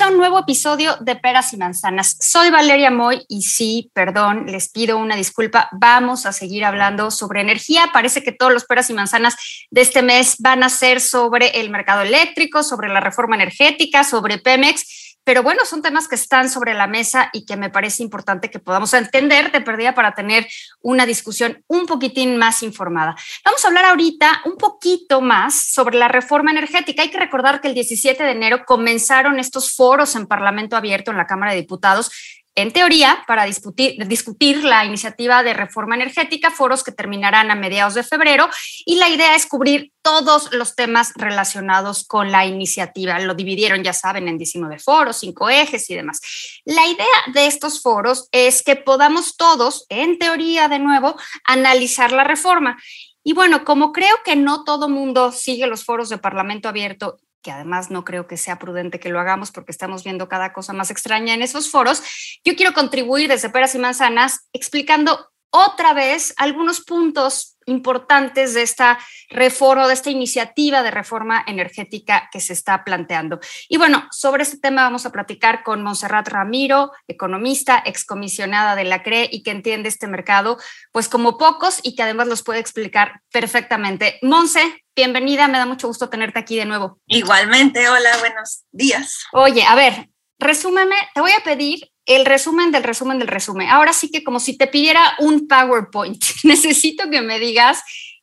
A 0.00 0.08
un 0.08 0.16
nuevo 0.16 0.38
episodio 0.38 0.96
de 1.00 1.16
Peras 1.16 1.52
y 1.52 1.58
Manzanas. 1.58 2.16
Soy 2.18 2.50
Valeria 2.50 2.90
Moy 2.90 3.26
y 3.28 3.42
sí, 3.42 3.90
perdón, 3.92 4.46
les 4.46 4.70
pido 4.70 4.96
una 4.96 5.16
disculpa. 5.16 5.68
Vamos 5.72 6.24
a 6.24 6.32
seguir 6.32 6.64
hablando 6.64 7.10
sobre 7.10 7.42
energía. 7.42 7.90
Parece 7.92 8.22
que 8.22 8.32
todos 8.32 8.54
los 8.54 8.64
peras 8.64 8.88
y 8.88 8.94
manzanas 8.94 9.36
de 9.70 9.82
este 9.82 10.00
mes 10.00 10.36
van 10.38 10.62
a 10.62 10.70
ser 10.70 11.02
sobre 11.02 11.60
el 11.60 11.68
mercado 11.68 12.00
eléctrico, 12.00 12.62
sobre 12.62 12.88
la 12.88 13.00
reforma 13.00 13.36
energética, 13.36 14.02
sobre 14.02 14.38
Pemex. 14.38 15.01
Pero 15.24 15.42
bueno, 15.42 15.64
son 15.64 15.82
temas 15.82 16.08
que 16.08 16.16
están 16.16 16.50
sobre 16.50 16.74
la 16.74 16.86
mesa 16.86 17.30
y 17.32 17.44
que 17.44 17.56
me 17.56 17.70
parece 17.70 18.02
importante 18.02 18.50
que 18.50 18.58
podamos 18.58 18.92
entender 18.94 19.52
de 19.52 19.60
perdida 19.60 19.94
para 19.94 20.14
tener 20.14 20.46
una 20.80 21.06
discusión 21.06 21.62
un 21.68 21.86
poquitín 21.86 22.36
más 22.36 22.62
informada. 22.62 23.14
Vamos 23.44 23.64
a 23.64 23.68
hablar 23.68 23.84
ahorita 23.84 24.42
un 24.46 24.56
poquito 24.56 25.20
más 25.20 25.54
sobre 25.54 25.96
la 25.96 26.08
reforma 26.08 26.50
energética. 26.50 27.02
Hay 27.02 27.10
que 27.10 27.20
recordar 27.20 27.60
que 27.60 27.68
el 27.68 27.74
17 27.74 28.22
de 28.22 28.30
enero 28.30 28.64
comenzaron 28.66 29.38
estos 29.38 29.74
foros 29.74 30.16
en 30.16 30.26
Parlamento 30.26 30.76
Abierto 30.76 31.12
en 31.12 31.16
la 31.16 31.26
Cámara 31.26 31.52
de 31.52 31.60
Diputados 31.60 32.10
en 32.54 32.72
teoría, 32.72 33.24
para 33.26 33.44
discutir, 33.44 34.64
la 34.64 34.84
iniciativa 34.84 35.42
de 35.42 35.54
reforma 35.54 35.94
energética, 35.94 36.50
foros 36.50 36.84
que 36.84 36.92
terminarán 36.92 37.50
a 37.50 37.54
mediados 37.54 37.94
de 37.94 38.02
febrero, 38.02 38.48
y 38.84 38.96
la 38.96 39.08
idea 39.08 39.34
es 39.34 39.46
cubrir 39.46 39.92
todos 40.02 40.52
los 40.52 40.74
temas 40.74 41.12
relacionados 41.16 42.04
con 42.06 42.30
la 42.30 42.44
iniciativa. 42.44 43.18
Lo 43.20 43.34
dividieron, 43.34 43.82
ya 43.82 43.94
saben, 43.94 44.28
en 44.28 44.36
19 44.36 44.78
foros, 44.78 45.18
cinco 45.20 45.48
ejes 45.48 45.88
y 45.88 45.94
demás. 45.94 46.20
La 46.64 46.86
idea 46.86 47.06
de 47.32 47.46
estos 47.46 47.80
foros 47.80 48.28
es 48.32 48.62
que 48.62 48.76
podamos 48.76 49.36
todos, 49.36 49.86
en 49.88 50.18
teoría 50.18 50.68
de 50.68 50.78
nuevo, 50.78 51.16
analizar 51.44 52.12
la 52.12 52.24
reforma. 52.24 52.76
Y 53.24 53.32
bueno, 53.32 53.64
como 53.64 53.92
creo 53.92 54.16
que 54.24 54.36
no 54.36 54.64
todo 54.64 54.88
mundo 54.88 55.32
sigue 55.32 55.66
los 55.66 55.84
foros 55.84 56.08
de 56.08 56.18
Parlamento 56.18 56.68
Abierto 56.68 57.18
que 57.42 57.50
además 57.50 57.90
no 57.90 58.04
creo 58.04 58.26
que 58.26 58.36
sea 58.36 58.58
prudente 58.58 59.00
que 59.00 59.08
lo 59.08 59.20
hagamos 59.20 59.50
porque 59.50 59.72
estamos 59.72 60.04
viendo 60.04 60.28
cada 60.28 60.52
cosa 60.52 60.72
más 60.72 60.90
extraña 60.90 61.34
en 61.34 61.42
esos 61.42 61.70
foros, 61.70 62.02
yo 62.44 62.54
quiero 62.56 62.72
contribuir 62.72 63.28
desde 63.28 63.50
Peras 63.50 63.74
y 63.74 63.78
Manzanas 63.78 64.48
explicando 64.52 65.31
otra 65.52 65.92
vez 65.92 66.34
algunos 66.38 66.80
puntos 66.80 67.52
importantes 67.66 68.54
de 68.54 68.62
esta 68.62 68.98
reforma, 69.28 69.86
de 69.86 69.94
esta 69.94 70.10
iniciativa 70.10 70.82
de 70.82 70.90
reforma 70.90 71.44
energética 71.46 72.28
que 72.32 72.40
se 72.40 72.52
está 72.52 72.84
planteando. 72.84 73.38
Y 73.68 73.76
bueno, 73.76 74.08
sobre 74.10 74.42
este 74.42 74.58
tema 74.58 74.82
vamos 74.82 75.06
a 75.06 75.12
platicar 75.12 75.62
con 75.62 75.82
Monserrat 75.82 76.26
Ramiro, 76.28 76.90
economista, 77.06 77.82
excomisionada 77.84 78.74
de 78.74 78.84
la 78.84 79.02
CRE 79.02 79.28
y 79.30 79.42
que 79.42 79.50
entiende 79.50 79.88
este 79.88 80.08
mercado, 80.08 80.58
pues 80.90 81.08
como 81.08 81.38
pocos 81.38 81.80
y 81.82 81.94
que 81.94 82.02
además 82.02 82.28
los 82.28 82.42
puede 82.42 82.58
explicar 82.58 83.20
perfectamente. 83.30 84.18
Monse, 84.22 84.84
bienvenida, 84.96 85.48
me 85.48 85.58
da 85.58 85.66
mucho 85.66 85.86
gusto 85.86 86.08
tenerte 86.08 86.38
aquí 86.38 86.56
de 86.56 86.64
nuevo. 86.64 86.98
Igualmente, 87.06 87.88
hola, 87.88 88.16
buenos 88.18 88.64
días. 88.72 89.24
Oye, 89.32 89.64
a 89.64 89.74
ver, 89.74 90.08
resúmeme, 90.38 90.96
te 91.14 91.20
voy 91.20 91.32
a 91.32 91.44
pedir 91.44 91.91
el 92.06 92.26
resumen 92.26 92.72
del 92.72 92.82
resumen 92.82 93.18
del 93.18 93.28
resumen. 93.28 93.68
Ahora 93.68 93.92
sí 93.92 94.10
que 94.10 94.24
como 94.24 94.40
si 94.40 94.56
te 94.56 94.66
pidiera 94.66 95.14
un 95.18 95.46
PowerPoint, 95.46 96.22
necesito 96.44 97.10
que 97.10 97.20
me 97.20 97.38
digas 97.38 97.82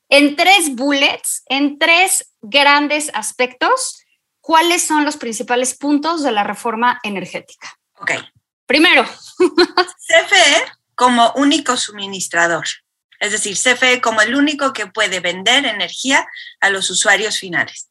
en 0.09 0.35
tres 0.35 0.75
bullets, 0.75 1.44
en 1.47 1.78
tres 1.78 2.34
grandes 2.41 3.12
aspectos, 3.13 4.03
cuáles 4.41 4.85
son 4.85 5.06
los 5.06 5.17
principales 5.17 5.78
puntos 5.78 6.23
de 6.23 6.31
la 6.31 6.44
reforma 6.44 7.00
energética. 7.03 7.78
Ok. 8.00 8.12
Primero, 8.66 9.03
CFE 10.07 10.66
como 10.96 11.31
único 11.34 11.78
suministrador, 11.78 12.66
es 13.19 13.31
decir, 13.31 13.57
CFE 13.57 14.01
como 14.01 14.22
el 14.22 14.35
único 14.35 14.73
que 14.73 14.88
puede 14.88 15.19
vender 15.19 15.66
energía 15.66 16.28
a 16.61 16.69
los 16.69 16.90
usuarios 16.90 17.40
finales. 17.40 17.90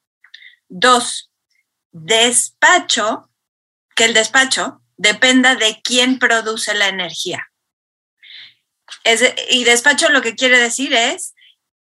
Dos, 0.68 1.30
despacho, 1.90 3.30
que 3.94 4.04
el 4.04 4.14
despacho 4.14 4.82
dependa 4.98 5.54
de 5.54 5.80
quién 5.82 6.18
produce 6.18 6.74
la 6.74 6.88
energía. 6.88 7.50
Y 9.50 9.64
despacho 9.64 10.10
lo 10.10 10.20
que 10.20 10.34
quiere 10.34 10.58
decir 10.58 10.92
es 10.92 11.34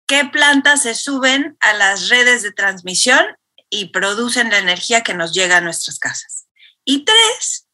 qué 0.07 0.25
plantas 0.25 0.83
se 0.83 0.95
suben 0.95 1.57
a 1.61 1.73
las 1.75 2.09
redes 2.09 2.43
de 2.43 2.53
transmisión 2.53 3.25
y 3.71 3.87
producen 3.87 4.51
la 4.51 4.59
energía 4.59 5.03
que 5.03 5.15
nos 5.15 5.33
llega 5.33 5.59
a 5.59 5.61
nuestras 5.61 5.99
casas. 5.99 6.49
Y 6.85 7.05
tres, 7.05 7.69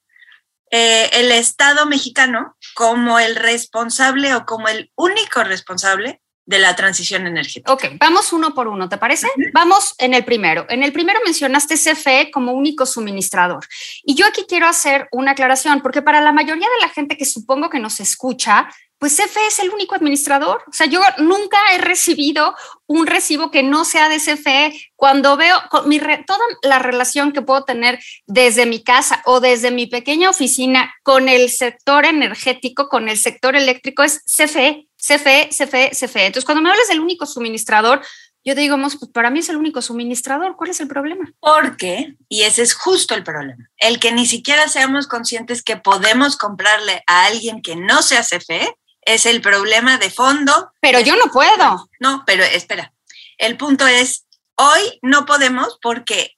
eh, 0.70 1.08
el 1.14 1.32
Estado 1.32 1.86
mexicano 1.86 2.56
como 2.74 3.18
el 3.18 3.36
responsable 3.36 4.34
o 4.34 4.44
como 4.44 4.68
el 4.68 4.92
único 4.96 5.42
responsable 5.44 6.20
de 6.48 6.58
la 6.58 6.74
transición 6.74 7.26
energética. 7.26 7.70
Ok, 7.70 7.84
vamos 8.00 8.32
uno 8.32 8.54
por 8.54 8.68
uno, 8.68 8.88
¿te 8.88 8.96
parece? 8.96 9.26
Uh 9.26 9.40
-huh. 9.40 9.50
Vamos 9.52 9.94
en 9.98 10.14
el 10.14 10.24
primero. 10.24 10.64
En 10.70 10.82
el 10.82 10.92
primero 10.94 11.20
mencionaste 11.22 11.74
CFE 11.74 12.30
como 12.32 12.52
único 12.52 12.86
suministrador. 12.86 13.66
Y 14.02 14.14
yo 14.14 14.24
aquí 14.24 14.46
quiero 14.48 14.66
hacer 14.66 15.08
una 15.12 15.32
aclaración, 15.32 15.82
porque 15.82 16.00
para 16.00 16.22
la 16.22 16.32
mayoría 16.32 16.66
de 16.66 16.86
la 16.86 16.88
gente 16.88 17.18
que 17.18 17.26
supongo 17.26 17.68
que 17.68 17.80
nos 17.80 18.00
escucha, 18.00 18.66
pues 18.98 19.16
CFE 19.16 19.46
es 19.46 19.58
el 19.60 19.70
único 19.70 19.94
administrador. 19.94 20.62
O 20.66 20.72
sea, 20.72 20.86
yo 20.86 21.00
nunca 21.18 21.58
he 21.72 21.78
recibido 21.78 22.54
un 22.86 23.06
recibo 23.06 23.50
que 23.50 23.62
no 23.62 23.84
sea 23.84 24.08
de 24.08 24.18
CFE. 24.18 24.90
Cuando 24.96 25.36
veo 25.36 25.56
mi 25.86 25.98
re, 25.98 26.24
toda 26.26 26.40
la 26.62 26.78
relación 26.78 27.32
que 27.32 27.42
puedo 27.42 27.64
tener 27.64 28.00
desde 28.26 28.66
mi 28.66 28.82
casa 28.82 29.22
o 29.24 29.40
desde 29.40 29.70
mi 29.70 29.86
pequeña 29.86 30.30
oficina 30.30 30.92
con 31.04 31.28
el 31.28 31.48
sector 31.48 32.06
energético, 32.06 32.88
con 32.88 33.08
el 33.08 33.18
sector 33.18 33.54
eléctrico, 33.54 34.02
es 34.02 34.22
CFE. 34.24 34.88
CFE, 34.96 35.50
CFE, 35.50 35.90
CFE. 35.90 36.26
Entonces, 36.26 36.44
cuando 36.44 36.60
me 36.60 36.70
hablas 36.70 36.88
del 36.88 36.98
único 36.98 37.24
suministrador, 37.24 38.02
yo 38.44 38.54
te 38.54 38.62
digo, 38.62 38.76
pues 38.78 38.98
para 39.12 39.30
mí 39.30 39.40
es 39.40 39.48
el 39.48 39.56
único 39.56 39.80
suministrador. 39.80 40.56
¿Cuál 40.56 40.70
es 40.70 40.80
el 40.80 40.88
problema? 40.88 41.32
Porque, 41.38 42.14
y 42.28 42.42
ese 42.42 42.62
es 42.62 42.74
justo 42.74 43.14
el 43.14 43.22
problema, 43.22 43.68
el 43.76 44.00
que 44.00 44.10
ni 44.10 44.26
siquiera 44.26 44.68
seamos 44.68 45.06
conscientes 45.06 45.62
que 45.62 45.76
podemos 45.76 46.36
comprarle 46.36 47.04
a 47.06 47.26
alguien 47.26 47.62
que 47.62 47.76
no 47.76 48.02
sea 48.02 48.22
CFE 48.22 48.74
es 49.08 49.24
el 49.24 49.40
problema 49.40 49.96
de 49.96 50.10
fondo. 50.10 50.72
Pero 50.80 51.00
yo 51.00 51.16
no 51.16 51.32
puedo. 51.32 51.88
No, 51.98 52.24
pero 52.26 52.44
espera. 52.44 52.92
El 53.38 53.56
punto 53.56 53.86
es, 53.86 54.26
hoy 54.56 54.98
no 55.02 55.24
podemos 55.24 55.78
porque 55.80 56.36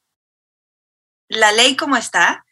la 1.28 1.50
ley 1.52 1.76
como 1.76 1.96
está, 1.96 2.44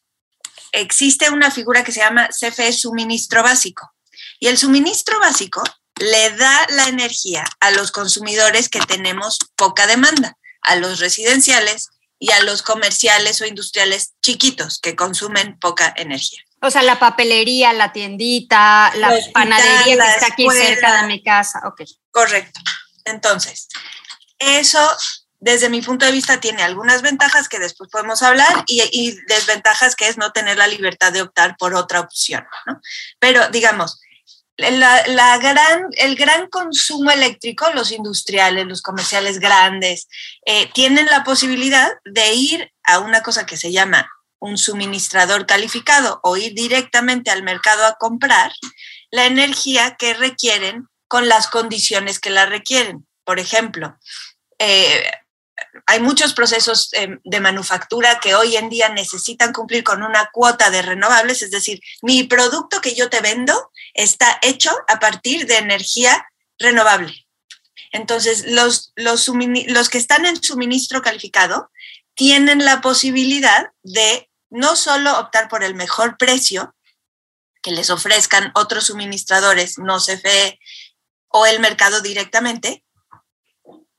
existe 0.73 1.31
una 1.31 1.51
figura 1.51 1.85
que 1.85 1.93
se 1.93 2.01
llama 2.01 2.29
CFE 2.29 2.73
suministro 2.73 3.45
básico. 3.45 3.95
Y 4.41 4.49
el 4.49 4.59
suministro 4.59 5.21
básico 5.21 5.63
le 6.01 6.31
da 6.31 6.67
la 6.71 6.89
energía 6.89 7.45
a 7.61 7.71
los 7.71 7.93
consumidores 7.93 8.69
que 8.69 8.81
tenemos 8.81 9.39
poca 9.55 9.87
demanda, 9.87 10.37
a 10.63 10.77
los 10.77 10.99
residenciales 10.99 11.91
y 12.19 12.33
a 12.33 12.43
los 12.43 12.63
comerciales 12.63 13.41
o 13.41 13.47
industriales 13.47 14.15
chiquitos 14.21 14.81
que 14.81 14.97
consumen 14.97 15.59
poca 15.61 15.93
energía. 15.97 16.43
O 16.61 16.71
sea, 16.71 16.83
la 16.83 16.99
papelería, 16.99 17.73
la 17.73 17.93
tiendita, 17.93 18.93
la 18.97 19.15
panadería 19.33 19.85
que 19.85 19.93
está 19.93 20.27
aquí 20.27 20.43
escuela. 20.43 20.65
cerca 20.65 21.03
de 21.03 21.07
mi 21.09 21.23
casa. 21.23 21.61
Ok. 21.67 21.83
Correcto. 22.11 22.61
Entonces, 23.05 23.69
eso 24.39 24.81
desde 25.41 25.69
mi 25.69 25.81
punto 25.83 26.05
de 26.05 26.13
vista 26.13 26.41
tiene 26.41 26.63
algunas 26.63 27.03
ventajas 27.03 27.49
que 27.49 27.61
después 27.61 27.89
podemos 27.91 28.23
hablar 28.23 28.65
y, 28.67 28.83
y 28.91 29.17
desventajas 29.29 29.95
que 29.95 30.09
es 30.09 30.19
no 30.19 30.33
tener 30.33 30.59
la 30.59 30.67
libertad 30.67 31.13
de 31.13 31.23
optar 31.23 31.57
por 31.57 31.75
otra 31.75 32.01
opción. 32.01 32.45
¿no? 32.67 32.81
Pero 33.21 33.49
digamos, 33.49 34.01
la, 34.57 35.07
la, 35.07 35.39
gran, 35.39 35.87
el 35.93 36.17
gran 36.17 36.49
consumo 36.49 37.13
eléctrico, 37.13 37.71
los 37.75 37.93
industriales, 37.93 38.67
los 38.67 38.83
comerciales 38.83 39.39
grandes, 39.39 40.09
eh, 40.45 40.69
tienen 40.75 41.07
la 41.07 41.23
posibilidad 41.23 41.89
de 42.05 42.35
ir 42.35 42.73
a 42.83 42.99
una 42.99 43.23
cosa 43.23 43.47
que 43.47 43.57
se 43.57 43.71
llama 43.71 44.11
un 44.41 44.59
suministrador 44.59 45.47
calificado 45.47 46.21
o 46.23 46.37
ir 46.37 46.55
directamente 46.55 47.31
al 47.31 47.43
mercado 47.43 47.87
a 47.87 47.95
comprar 47.95 48.53
la 49.11 49.27
energía 49.27 49.97
que 49.99 50.15
requieren 50.15 50.87
con 51.09 51.29
las 51.29 51.49
condiciones 51.49 52.21
que 52.21 52.31
la 52.31 52.47
requieren. 52.47 53.07
Por 53.25 53.39
ejemplo, 53.39 53.99
eh, 54.59 55.11
hay 55.87 56.01
muchos 56.01 56.35
procesos 56.35 56.91
eh, 56.93 57.19
de 57.25 57.41
manufactura 57.41 58.21
que 58.21 58.35
hoy 58.35 58.57
en 58.57 58.69
día 58.69 58.89
necesitan 58.91 59.53
cumplir 59.53 59.83
con 59.83 60.03
una 60.03 60.29
cuota 60.33 60.71
de 60.71 60.83
renovables, 60.83 61.43
es 61.43 61.51
decir, 61.51 61.81
mi 62.03 62.25
producto 62.25 62.81
que 62.81 62.95
yo 62.95 63.09
te 63.11 63.21
vendo 63.21 63.71
está 63.95 64.39
hecho 64.43 64.71
a 64.89 64.99
partir 64.99 65.47
de 65.47 65.57
energía 65.57 66.27
renovable. 66.59 67.27
Entonces, 67.91 68.45
los, 68.47 68.93
los, 68.97 69.29
los 69.29 69.89
que 69.89 69.99
están 69.99 70.27
en 70.27 70.43
suministro 70.43 71.01
calificado 71.01 71.71
tienen 72.19 72.65
la 72.65 72.81
posibilidad 72.81 73.71
de 73.85 74.29
no 74.51 74.75
solo 74.75 75.21
optar 75.21 75.49
por 75.49 75.63
el 75.63 75.77
mejor 75.77 76.19
precio 76.19 76.75
que 77.63 77.71
les 77.71 77.91
ofrezcan 77.91 78.51
otros 78.57 78.87
suministradores, 78.87 79.79
no 79.79 79.99
CFE, 79.99 80.59
o 81.29 81.47
el 81.47 81.61
mercado 81.61 82.01
directamente, 82.01 82.85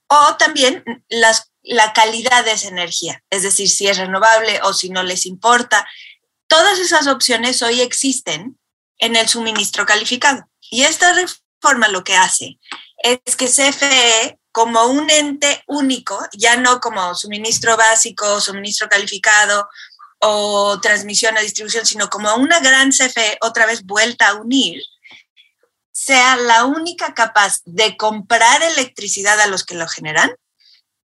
o 0.09 0.35
también 0.37 0.83
las, 1.07 1.53
la 1.61 1.93
calidad 1.93 2.43
de 2.43 2.51
esa 2.51 2.67
energía, 2.67 3.23
es 3.29 3.43
decir, 3.43 3.69
si 3.69 3.87
es 3.87 3.97
renovable 3.97 4.59
o 4.63 4.73
si 4.73 4.89
no 4.89 5.01
les 5.01 5.25
importa. 5.25 5.87
Todas 6.47 6.77
esas 6.79 7.07
opciones 7.07 7.61
hoy 7.61 7.79
existen 7.79 8.59
en 8.97 9.15
el 9.15 9.29
suministro 9.29 9.85
calificado. 9.85 10.43
Y 10.69 10.83
esta 10.83 11.13
reforma 11.13 11.87
lo 11.87 12.03
que 12.03 12.17
hace 12.17 12.59
es 13.01 13.37
que 13.37 13.45
CFE, 13.45 14.37
como 14.59 14.87
un 14.87 15.09
ente 15.09 15.63
único, 15.67 16.19
ya 16.33 16.57
no 16.57 16.81
como 16.81 17.15
suministro 17.15 17.77
básico, 17.77 18.41
suministro 18.41 18.89
calificado 18.89 19.69
o 20.19 20.81
transmisión 20.81 21.37
a 21.37 21.41
distribución, 21.41 21.85
sino 21.85 22.09
como 22.09 22.35
una 22.35 22.59
gran 22.59 22.91
CFE 22.91 23.37
otra 23.39 23.65
vez 23.65 23.85
vuelta 23.85 24.27
a 24.27 24.33
unir, 24.33 24.81
sea 25.93 26.35
la 26.35 26.65
única 26.65 27.13
capaz 27.13 27.61
de 27.63 27.95
comprar 27.95 28.61
electricidad 28.61 29.39
a 29.39 29.47
los 29.47 29.63
que 29.63 29.75
lo 29.75 29.87
generan 29.87 30.29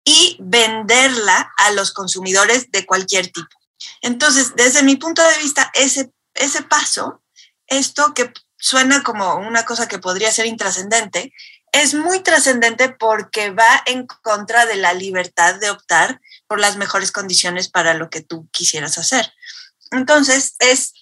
y 0.04 0.36
venderla 0.40 1.54
a 1.58 1.70
los 1.74 1.92
consumidores 1.92 2.72
de 2.72 2.88
cualquier 2.88 3.28
tipo. 3.28 3.56
Entonces, 4.02 4.56
desde 4.56 4.82
mi 4.82 4.96
punto 4.96 5.22
de 5.22 5.38
vista, 5.38 5.70
ese, 5.76 6.12
ese 6.34 6.64
paso, 6.64 7.22
esto 7.68 8.16
que 8.16 8.34
suena 8.58 9.04
como 9.04 9.36
una 9.36 9.64
cosa 9.64 9.88
que 9.88 10.00
podría 10.00 10.32
ser 10.32 10.48
intrascendente, 10.48 11.32
es 11.74 11.94
muy 11.94 12.22
trascendente 12.22 12.90
porque 12.90 13.50
va 13.50 13.84
en 13.86 14.08
contra 14.22 14.66
de 14.66 14.78
la 14.78 14.94
libertad 14.94 15.56
de 15.56 15.72
optar 15.72 16.22
por 16.48 16.60
las 16.60 16.78
mejores 16.78 17.12
condiciones 17.12 17.68
para 17.68 17.94
lo 17.94 18.10
que 18.10 18.22
tú 18.22 18.48
quisieras 18.52 18.98
hacer. 18.98 19.34
Entonces, 19.92 20.56
es 20.60 20.94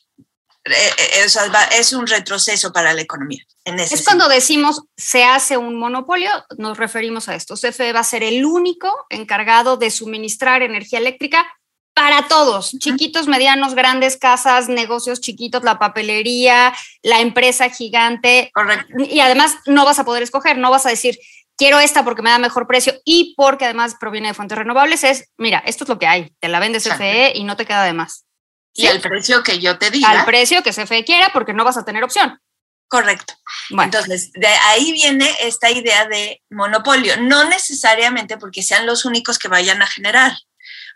eh, 0.64 0.74
eh, 0.98 1.26
es 1.72 1.94
un 1.94 2.06
retroceso 2.06 2.72
para 2.72 2.94
la 2.94 3.02
economía. 3.02 3.44
es 3.66 4.06
cuando 4.06 4.30
decimos 4.30 4.84
se 4.96 5.24
hace 5.24 5.58
un 5.58 5.78
monopolio, 5.80 6.30
nos 6.58 6.78
referimos 6.78 7.30
a 7.30 7.36
esto. 7.36 7.56
CFE 7.56 7.94
va 7.94 8.02
a 8.02 8.04
ser 8.04 8.24
el 8.24 8.46
único 8.46 8.88
encargado 9.10 9.78
de 9.78 9.90
suministrar 9.90 10.62
energía 10.62 11.00
eléctrica 11.00 11.48
para 11.94 12.28
todos, 12.28 12.72
chiquitos, 12.80 13.28
medianos, 13.28 13.76
grandes, 13.76 14.18
casas, 14.18 14.70
negocios 14.70 15.22
chiquitos, 15.22 15.64
la 15.64 15.78
papelería, 15.78 16.74
la 17.02 17.20
empresa 17.20 17.70
gigante. 17.70 18.52
Correcto. 18.54 18.88
Y 18.98 19.20
además 19.20 19.58
no 19.66 19.86
vas 19.86 20.00
a 20.00 20.06
poder 20.06 20.24
escoger, 20.24 20.58
no 20.58 20.72
vas 20.72 20.86
a 20.86 20.90
decir, 20.90 21.20
quiero 21.58 21.80
esta 21.80 22.04
porque 22.04 22.22
me 22.22 22.30
da 22.30 22.40
mejor 22.40 22.66
precio 22.66 22.94
y 23.06 23.36
porque 23.36 23.66
además 23.66 23.96
proviene 24.00 24.30
de 24.30 24.34
fuentes 24.34 24.58
renovables, 24.58 25.04
es, 25.04 25.30
mira, 25.38 25.62
esto 25.66 25.84
es 25.84 25.90
lo 25.90 26.00
que 26.00 26.08
hay, 26.08 26.34
te 26.40 26.48
la 26.48 26.60
vende 26.60 26.80
CFE 26.80 27.34
y 27.36 27.44
no 27.44 27.56
te 27.56 27.66
queda 27.66 27.84
de 27.84 27.94
más. 27.94 28.26
Y 28.74 28.88
al 28.88 29.02
precio 29.02 29.44
que 29.44 29.60
yo 29.60 29.78
te 29.78 29.92
diga. 29.92 30.10
Al 30.10 30.26
precio 30.26 30.64
que 30.64 30.72
CFE 30.72 31.04
quiera, 31.04 31.30
porque 31.34 31.54
no 31.54 31.64
vas 31.66 31.78
a 31.78 31.84
tener 31.84 32.04
opción. 32.04 32.40
Correcto. 32.88 33.36
Entonces, 33.70 34.32
de 34.34 34.48
ahí 34.48 34.92
viene 34.92 35.30
esta 35.42 35.72
idea 35.72 36.08
de 36.08 36.42
monopolio, 36.50 37.16
no 37.22 37.46
necesariamente 37.46 38.38
porque 38.38 38.64
sean 38.64 38.86
los 38.86 39.06
únicos 39.06 39.40
que 39.40 39.48
vayan 39.48 39.82
a 39.82 39.88
generar. 39.88 40.34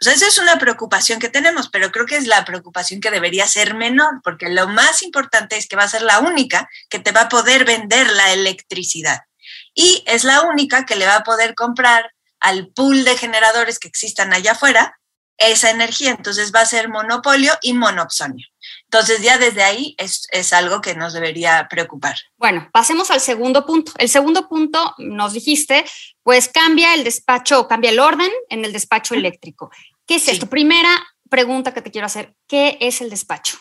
O 0.02 0.04
sea, 0.04 0.14
esa 0.14 0.28
es 0.28 0.38
una 0.38 0.58
preocupación 0.58 1.20
que 1.20 1.30
tenemos, 1.30 1.70
pero 1.70 1.92
creo 1.92 2.06
que 2.06 2.18
es 2.18 2.28
la 2.28 2.44
preocupación 2.44 3.02
que 3.02 3.12
debería 3.12 3.48
ser 3.48 3.76
menor, 3.76 4.22
porque 4.24 4.50
lo 4.50 4.68
más 4.68 5.02
importante 5.04 5.58
es 5.58 5.68
que 5.68 5.76
va 5.76 5.84
a 5.84 5.90
ser 5.90 6.02
la 6.02 6.20
única 6.20 6.70
que 6.90 7.00
te 7.00 7.12
va 7.12 7.22
a 7.22 7.30
poder 7.30 7.66
vender 7.66 8.12
la 8.12 8.34
electricidad. 8.34 9.22
Y 9.74 10.04
es 10.08 10.24
la 10.24 10.42
única 10.42 10.86
que 10.86 10.96
le 10.96 11.06
va 11.06 11.18
a 11.18 11.24
poder 11.24 11.56
comprar 11.56 12.12
al 12.40 12.68
pool 12.68 13.04
de 13.06 13.18
generadores 13.18 13.80
que 13.80 13.88
existan 13.88 14.34
allá 14.34 14.52
afuera 14.52 15.00
esa 15.38 15.70
energía. 15.70 16.12
Entonces 16.12 16.54
va 16.54 16.62
a 16.62 16.66
ser 16.66 16.90
monopolio 16.90 17.54
y 17.62 17.74
monopsonio. 17.74 18.48
Entonces 18.96 19.22
ya 19.22 19.38
desde 19.38 19.62
ahí 19.62 19.94
es, 19.98 20.26
es, 20.32 20.54
algo 20.54 20.80
que 20.80 20.96
nos 20.96 21.12
debería 21.12 21.68
preocupar. 21.70 22.16
Bueno, 22.38 22.70
pasemos 22.72 23.12
al 23.12 23.20
segundo 23.20 23.66
punto. 23.66 23.92
El 23.98 24.08
segundo 24.08 24.48
punto, 24.48 24.96
nos 25.00 25.34
dijiste, 25.34 25.84
pues 26.24 26.48
cambia 26.48 26.94
el 26.94 27.04
despacho, 27.04 27.68
cambia 27.68 27.90
el 27.90 28.00
orden 28.00 28.32
en 28.48 28.64
el 28.64 28.72
despacho 28.72 29.14
eléctrico. 29.14 29.70
¿Qué 30.08 30.16
es 30.16 30.30
esto? 30.30 30.48
Primera 30.48 31.06
pregunta 31.30 31.74
que 31.74 31.82
te 31.82 31.92
quiero 31.92 32.08
hacer, 32.08 32.36
¿qué 32.48 32.78
es 32.80 33.02
el 33.02 33.10
despacho? 33.10 33.58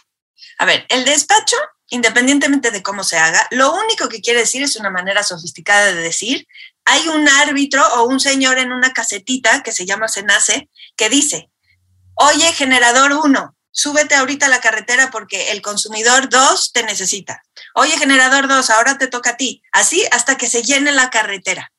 A 0.61 0.67
ver, 0.67 0.87
el 0.89 1.05
despacho, 1.05 1.57
independientemente 1.89 2.71
de 2.71 2.85
cómo 2.85 3.03
se 3.03 3.19
haga, 3.19 3.45
lo 3.51 3.75
único 3.75 4.09
que 4.09 4.21
quiere 4.21 4.39
decir 4.39 4.63
es 4.63 4.77
una 4.77 4.91
manera 4.91 5.25
sofisticada 5.25 5.87
de 5.87 6.01
decir, 6.01 6.47
hay 6.85 7.09
un 7.09 7.29
árbitro 7.29 7.83
o 7.97 8.05
un 8.05 8.21
señor 8.21 8.59
en 8.59 8.71
una 8.71 8.93
casetita 8.93 9.65
que 9.65 9.73
se 9.73 9.85
llama 9.85 10.07
Senace 10.07 10.69
que 10.95 11.09
dice, 11.09 11.51
oye, 12.15 12.53
generador 12.53 13.13
1, 13.25 13.54
súbete 13.75 14.15
ahorita 14.15 14.47
a 14.47 14.49
la 14.49 14.61
carretera 14.61 15.11
porque 15.11 15.51
el 15.51 15.61
consumidor 15.61 16.29
2 16.31 16.73
te 16.73 16.85
necesita. 16.85 17.43
Oye, 17.75 17.99
generador 17.99 18.49
2, 18.49 18.71
ahora 18.71 18.97
te 18.97 19.09
toca 19.09 19.31
a 19.31 19.37
ti. 19.37 19.63
Así 19.73 20.03
hasta 20.13 20.37
que 20.39 20.49
se 20.49 20.63
llene 20.63 20.93
la 20.93 21.11
carretera. 21.11 21.71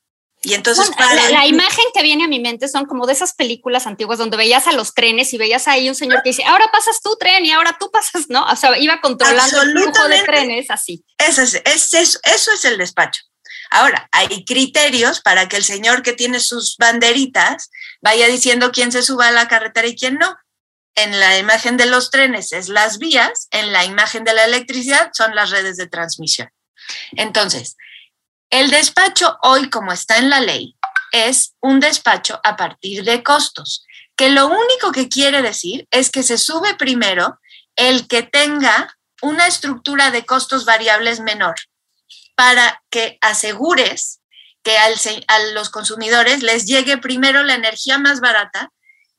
Y 0.44 0.54
entonces 0.54 0.92
para 0.96 1.30
la, 1.32 1.48
imagen 1.48 1.86
que 1.92 2.04
viene 2.04 2.26
a 2.26 2.28
mi 2.28 2.40
mente 2.40 2.68
son 2.68 2.86
como 2.86 3.08
de 3.08 3.14
esas 3.14 3.34
películas 3.34 3.88
antiguas 3.88 4.20
donde 4.20 4.38
veías 4.38 4.68
a 4.68 4.74
los 4.74 4.94
trenes 4.94 5.34
y 5.34 5.40
veías 5.40 5.68
ahí 5.68 5.90
un 5.90 5.96
señor 5.96 6.22
que 6.22 6.30
dice, 6.30 6.44
ahora 6.44 6.70
pasas 6.72 7.02
tu 7.02 7.16
tren 7.16 7.44
y 7.46 7.52
ahora 7.52 7.76
tú 7.80 7.90
pasas, 7.90 8.26
¿no? 8.30 8.46
O 8.46 8.56
sea, 8.56 8.78
iba 8.78 9.02
controlando 9.02 9.64
el 9.64 9.72
flujo 9.72 10.08
de 10.08 10.22
trenes 10.22 10.70
así. 10.70 11.04
Eso 11.18 11.42
es, 11.42 11.56
es, 11.66 12.20
eso 12.24 12.52
es 12.52 12.66
el 12.66 12.78
despacho. 12.78 13.24
Ahora, 13.72 14.08
hay 14.12 14.46
criterios 14.46 15.22
para 15.22 15.50
que 15.50 15.58
el 15.58 15.64
señor 15.64 16.04
que 16.04 16.14
tiene 16.14 16.40
sus 16.40 16.78
banderitas 16.78 17.72
vaya 18.02 18.28
diciendo 18.28 18.72
quién 18.72 18.92
se 18.92 19.02
suba 19.02 19.30
a 19.30 19.32
la 19.32 19.48
carretera 19.48 19.88
y 19.88 19.96
quién 19.96 20.16
no. 20.16 20.38
En 20.96 21.20
la 21.20 21.38
imagen 21.38 21.78
de 21.78 21.86
los 21.86 22.10
trenes 22.10 22.54
es 22.54 22.70
las 22.70 22.98
vías, 22.98 23.48
en 23.52 23.74
la 23.74 23.84
imagen 23.84 24.24
de 24.24 24.34
la 24.34 24.46
electricidad 24.46 25.12
son 25.14 25.36
las 25.36 25.52
redes 25.52 25.76
de 25.78 25.88
transmisión. 25.88 26.50
Entonces, 27.12 27.76
el 28.50 28.70
despacho 28.72 29.38
hoy, 29.42 29.70
como 29.70 29.92
está 29.92 30.18
en 30.18 30.30
la 30.30 30.40
ley, 30.40 30.76
es 31.12 31.56
un 31.60 31.80
despacho 31.80 32.40
a 32.44 32.56
partir 32.56 33.04
de 33.04 33.24
costos, 33.24 33.86
que 34.16 34.30
lo 34.30 34.48
único 34.48 34.92
que 34.94 35.10
quiere 35.10 35.42
decir 35.42 35.88
es 35.92 36.10
que 36.10 36.24
se 36.24 36.38
sube 36.38 36.76
primero 36.76 37.40
el 37.76 38.08
que 38.08 38.24
tenga 38.24 38.96
una 39.22 39.48
estructura 39.48 40.12
de 40.12 40.26
costos 40.26 40.66
variables 40.66 41.20
menor 41.20 41.56
para 42.36 42.84
que 42.90 43.18
asegures 43.22 44.22
que 44.64 44.78
a 44.78 45.40
los 45.54 45.70
consumidores 45.70 46.42
les 46.42 46.66
llegue 46.66 46.98
primero 46.98 47.44
la 47.44 47.54
energía 47.54 47.98
más 47.98 48.20
barata 48.20 48.72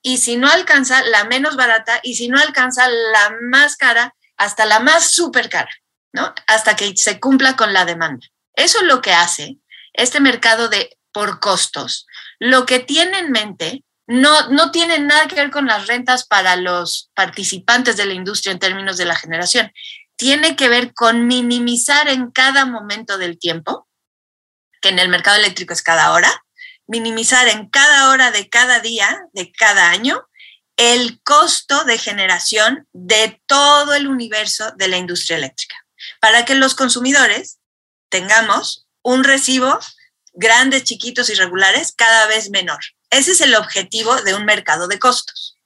y 0.07 0.19
si 0.19 0.37
no 0.37 0.49
alcanza 0.49 1.03
la 1.03 1.25
menos 1.25 1.57
barata 1.57 1.99
y 2.01 2.15
si 2.15 2.29
no 2.29 2.39
alcanza 2.39 2.87
la 2.89 3.35
más 3.51 3.77
cara, 3.77 4.15
hasta 4.37 4.65
la 4.65 4.79
más 4.79 5.11
súper 5.11 5.49
cara, 5.49 5.71
¿no? 6.13 6.33
Hasta 6.47 6.77
que 6.77 6.97
se 6.97 7.19
cumpla 7.19 7.57
con 7.57 7.73
la 7.73 7.85
demanda. 7.85 8.25
Eso 8.55 8.79
es 8.79 8.85
lo 8.85 9.03
que 9.03 9.13
hace 9.13 9.57
este 9.95 10.21
mercado 10.21 10.69
de 10.69 10.97
por 11.11 11.41
costos. 11.41 12.07
Lo 12.39 12.67
que 12.67 12.79
tiene 12.79 13.19
en 13.19 13.33
mente 13.33 13.83
no, 14.07 14.49
no 14.51 14.71
tiene 14.71 15.01
nada 15.01 15.27
que 15.27 15.35
ver 15.35 15.51
con 15.51 15.67
las 15.67 15.89
rentas 15.89 16.25
para 16.25 16.55
los 16.55 17.11
participantes 17.13 17.97
de 17.97 18.07
la 18.07 18.15
industria 18.15 18.53
en 18.53 18.61
términos 18.61 18.99
de 18.99 19.07
la 19.07 19.17
generación 19.17 19.73
tiene 20.15 20.55
que 20.55 20.69
ver 20.69 20.95
con 20.95 21.27
minimizar 21.27 22.07
en 22.07 22.31
cada 22.31 22.65
momento 22.65 23.19
del 23.19 23.41
tiempo, 23.41 23.89
que 24.81 24.91
en 24.91 25.01
el 25.01 25.09
mercado 25.09 25.37
eléctrico 25.37 25.73
es 25.73 25.83
cada 25.83 26.13
hora, 26.13 26.46
minimizar 26.87 27.49
en 27.49 27.69
cada 27.69 28.11
hora 28.11 28.31
de 28.31 28.49
cada 28.49 28.81
día, 28.81 29.27
de 29.33 29.53
cada 29.53 29.91
año, 29.91 30.27
el 30.77 31.21
costo 31.23 31.85
de 31.85 31.99
generación 31.99 32.87
de 32.93 33.41
todo 33.47 33.95
el 33.95 34.07
universo 34.07 34.73
de 34.77 34.89
la 34.89 34.99
industria 34.99 35.39
eléctrica, 35.39 35.77
para 36.21 36.45
que 36.45 36.55
los 36.55 36.75
consumidores 36.75 37.59
tengamos 38.09 38.87
un 39.03 39.25
recibo 39.25 39.79
grandes, 40.35 40.85
chiquitos 40.85 41.31
y 41.31 41.35
regulares 41.35 41.93
cada 41.97 42.27
vez 42.27 42.51
menor. 42.51 42.81
Ese 43.11 43.33
es 43.33 43.41
el 43.41 43.55
objetivo 43.55 44.15
de 44.23 44.35
un 44.35 44.45
mercado 44.45 44.87
de 44.87 44.99
costos. 44.99 45.59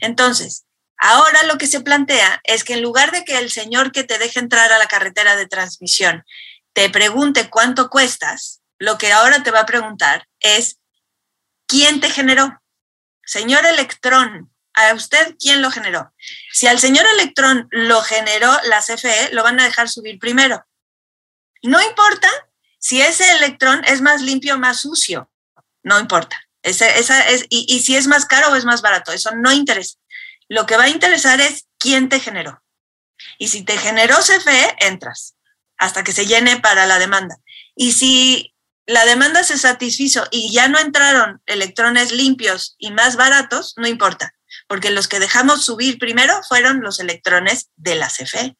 Entonces, 0.00 0.64
Ahora 1.04 1.42
lo 1.42 1.58
que 1.58 1.66
se 1.66 1.80
plantea 1.80 2.40
es 2.44 2.62
que 2.62 2.74
en 2.74 2.82
lugar 2.82 3.10
de 3.10 3.24
que 3.24 3.36
el 3.36 3.50
señor 3.50 3.90
que 3.90 4.04
te 4.04 4.18
deje 4.18 4.38
entrar 4.38 4.70
a 4.70 4.78
la 4.78 4.86
carretera 4.86 5.34
de 5.34 5.48
transmisión 5.48 6.24
te 6.74 6.88
pregunte 6.90 7.50
cuánto 7.50 7.90
cuestas, 7.90 8.61
lo 8.82 8.98
que 8.98 9.12
ahora 9.12 9.44
te 9.44 9.52
va 9.52 9.60
a 9.60 9.66
preguntar 9.66 10.26
es, 10.40 10.80
¿quién 11.68 12.00
te 12.00 12.10
generó? 12.10 12.60
Señor 13.24 13.64
Electrón, 13.64 14.52
¿a 14.74 14.92
usted 14.92 15.36
quién 15.38 15.62
lo 15.62 15.70
generó? 15.70 16.12
Si 16.52 16.66
al 16.66 16.80
señor 16.80 17.06
Electrón 17.14 17.68
lo 17.70 18.02
generó 18.02 18.52
la 18.64 18.80
CFE, 18.80 19.32
lo 19.34 19.44
van 19.44 19.60
a 19.60 19.64
dejar 19.64 19.88
subir 19.88 20.18
primero. 20.18 20.66
No 21.62 21.80
importa 21.80 22.28
si 22.80 23.00
ese 23.00 23.30
electrón 23.30 23.84
es 23.84 24.00
más 24.00 24.20
limpio 24.20 24.56
o 24.56 24.58
más 24.58 24.80
sucio, 24.80 25.30
no 25.84 26.00
importa. 26.00 26.42
Esa, 26.62 26.88
es, 26.88 27.46
y, 27.50 27.66
y 27.68 27.82
si 27.82 27.94
es 27.94 28.08
más 28.08 28.26
caro 28.26 28.48
o 28.48 28.56
es 28.56 28.64
más 28.64 28.82
barato, 28.82 29.12
eso 29.12 29.30
no 29.36 29.52
interesa. 29.52 29.96
Lo 30.48 30.66
que 30.66 30.76
va 30.76 30.84
a 30.84 30.88
interesar 30.88 31.40
es 31.40 31.68
quién 31.78 32.08
te 32.08 32.18
generó. 32.18 32.60
Y 33.38 33.46
si 33.46 33.62
te 33.62 33.78
generó 33.78 34.16
CFE, 34.16 34.74
entras 34.80 35.36
hasta 35.78 36.02
que 36.02 36.12
se 36.12 36.26
llene 36.26 36.58
para 36.58 36.86
la 36.86 36.98
demanda. 36.98 37.36
Y 37.76 37.92
si 37.92 38.51
la 38.86 39.04
demanda 39.04 39.44
se 39.44 39.58
satisfizo 39.58 40.26
y 40.30 40.52
ya 40.52 40.68
no 40.68 40.78
entraron 40.78 41.40
electrones 41.46 42.12
limpios 42.12 42.74
y 42.78 42.90
más 42.90 43.16
baratos, 43.16 43.74
no 43.76 43.86
importa, 43.86 44.34
porque 44.66 44.90
los 44.90 45.08
que 45.08 45.20
dejamos 45.20 45.64
subir 45.64 45.98
primero 45.98 46.34
fueron 46.48 46.80
los 46.80 47.00
electrones 47.00 47.70
de 47.76 47.94
la 47.94 48.08
CFE. 48.08 48.56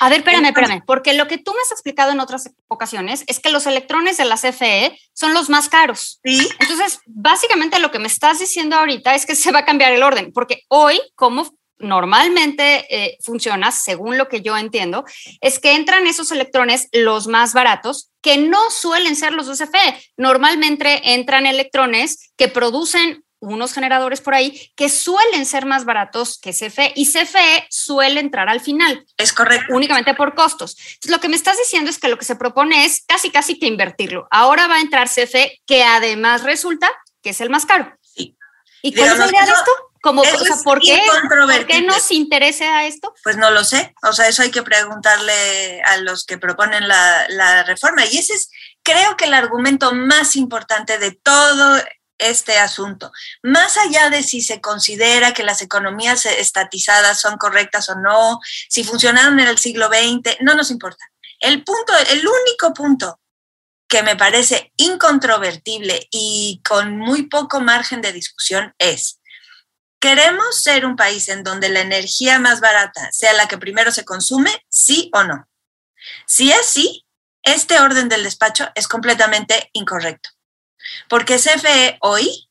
A 0.00 0.08
ver, 0.08 0.18
espérame, 0.18 0.46
espérame, 0.46 0.82
porque 0.84 1.14
lo 1.14 1.28
que 1.28 1.38
tú 1.38 1.52
me 1.52 1.60
has 1.60 1.70
explicado 1.70 2.10
en 2.10 2.20
otras 2.20 2.50
ocasiones 2.68 3.24
es 3.26 3.38
que 3.38 3.50
los 3.50 3.66
electrones 3.66 4.16
de 4.16 4.24
la 4.24 4.36
CFE 4.36 4.98
son 5.12 5.32
los 5.32 5.48
más 5.48 5.68
caros. 5.68 6.20
Sí. 6.24 6.48
Entonces, 6.58 7.00
básicamente 7.06 7.78
lo 7.78 7.90
que 7.90 7.98
me 7.98 8.08
estás 8.08 8.38
diciendo 8.38 8.76
ahorita 8.76 9.14
es 9.14 9.26
que 9.26 9.36
se 9.36 9.52
va 9.52 9.60
a 9.60 9.64
cambiar 9.64 9.92
el 9.92 10.02
orden, 10.02 10.32
porque 10.32 10.62
hoy, 10.68 11.00
como 11.14 11.56
normalmente 11.78 12.86
eh, 12.90 13.18
funciona, 13.22 13.70
según 13.70 14.18
lo 14.18 14.28
que 14.28 14.40
yo 14.40 14.56
entiendo, 14.56 15.04
es 15.40 15.58
que 15.58 15.74
entran 15.74 16.06
esos 16.06 16.32
electrones 16.32 16.88
los 16.92 17.26
más 17.26 17.52
baratos, 17.52 18.10
que 18.22 18.38
no 18.38 18.70
suelen 18.70 19.16
ser 19.16 19.32
los 19.32 19.46
de 19.46 19.64
CFE. 19.64 20.12
Normalmente 20.16 21.12
entran 21.14 21.46
electrones 21.46 22.32
que 22.36 22.48
producen 22.48 23.24
unos 23.38 23.72
generadores 23.72 24.20
por 24.20 24.34
ahí 24.34 24.72
que 24.76 24.88
suelen 24.88 25.44
ser 25.46 25.66
más 25.66 25.84
baratos 25.84 26.38
que 26.38 26.52
CFE 26.52 26.92
y 26.96 27.06
CFE 27.06 27.66
suele 27.70 28.20
entrar 28.20 28.48
al 28.48 28.60
final. 28.60 29.04
Es 29.16 29.32
correcto. 29.32 29.74
Únicamente 29.74 30.14
por 30.14 30.34
costos. 30.34 30.76
Entonces, 30.78 31.10
lo 31.10 31.20
que 31.20 31.28
me 31.28 31.36
estás 31.36 31.58
diciendo 31.58 31.90
es 31.90 31.98
que 31.98 32.08
lo 32.08 32.18
que 32.18 32.24
se 32.24 32.36
propone 32.36 32.84
es 32.84 33.04
casi, 33.06 33.30
casi 33.30 33.58
que 33.58 33.66
invertirlo. 33.66 34.26
Ahora 34.30 34.66
va 34.66 34.76
a 34.76 34.80
entrar 34.80 35.08
CFE, 35.08 35.60
que 35.66 35.84
además 35.84 36.42
resulta 36.42 36.90
que 37.22 37.30
es 37.30 37.40
el 37.40 37.50
más 37.50 37.66
caro. 37.66 37.92
Sí. 38.00 38.36
¿Y 38.82 38.94
cuál 38.94 39.10
es 39.10 39.18
la 39.18 39.26
idea 39.28 39.44
de 39.44 39.52
esto? 39.52 39.70
Como, 40.02 40.22
Eso 40.22 40.36
o 40.36 40.44
sea, 40.44 40.54
es 40.54 40.62
¿por, 40.62 40.80
qué, 40.80 40.88
¿Por 40.88 40.98
qué 40.98 41.16
incontrovertible. 41.16 41.86
nos 41.86 42.10
interesa 42.10 42.86
esto? 42.86 43.14
Pues 43.22 43.36
no 43.36 43.50
lo 43.50 43.64
sé, 43.64 43.94
o 44.02 44.12
sea, 44.12 44.28
eso 44.28 44.42
hay 44.42 44.50
que 44.50 44.62
preguntarle 44.62 45.82
a 45.82 45.98
los 45.98 46.24
que 46.24 46.38
proponen 46.38 46.86
la, 46.88 47.26
la 47.28 47.62
reforma. 47.64 48.04
Y 48.06 48.18
ese 48.18 48.34
es, 48.34 48.50
creo 48.82 49.16
que 49.16 49.24
el 49.24 49.34
argumento 49.34 49.92
más 49.92 50.36
importante 50.36 50.98
de 50.98 51.12
todo 51.12 51.80
este 52.18 52.58
asunto. 52.58 53.12
Más 53.42 53.76
allá 53.76 54.10
de 54.10 54.22
si 54.22 54.40
se 54.40 54.60
considera 54.60 55.34
que 55.34 55.42
las 55.42 55.62
economías 55.62 56.26
estatizadas 56.26 57.20
son 57.20 57.36
correctas 57.36 57.88
o 57.90 57.96
no, 57.96 58.40
si 58.68 58.84
funcionaron 58.84 59.38
en 59.40 59.48
el 59.48 59.58
siglo 59.58 59.88
XX, 59.88 60.38
no 60.40 60.54
nos 60.54 60.70
importa. 60.70 61.04
El 61.40 61.64
punto, 61.64 61.92
el 62.10 62.26
único 62.26 62.72
punto 62.72 63.20
que 63.88 64.02
me 64.02 64.16
parece 64.16 64.72
incontrovertible 64.76 66.08
y 66.10 66.60
con 66.66 66.98
muy 66.98 67.24
poco 67.24 67.60
margen 67.60 68.00
de 68.00 68.12
discusión 68.12 68.74
es, 68.78 69.20
¿queremos 70.00 70.60
ser 70.60 70.84
un 70.84 70.96
país 70.96 71.28
en 71.28 71.42
donde 71.42 71.68
la 71.68 71.80
energía 71.80 72.38
más 72.38 72.60
barata 72.60 73.10
sea 73.12 73.32
la 73.32 73.48
que 73.48 73.58
primero 73.58 73.90
se 73.90 74.04
consume, 74.04 74.50
sí 74.68 75.10
o 75.12 75.24
no? 75.24 75.48
Si 76.26 76.52
es 76.52 76.66
sí, 76.66 77.06
este 77.42 77.80
orden 77.80 78.08
del 78.08 78.24
despacho 78.24 78.68
es 78.74 78.88
completamente 78.88 79.70
incorrecto. 79.72 80.30
Porque 81.08 81.36
CFE 81.36 81.98
hoy 82.00 82.48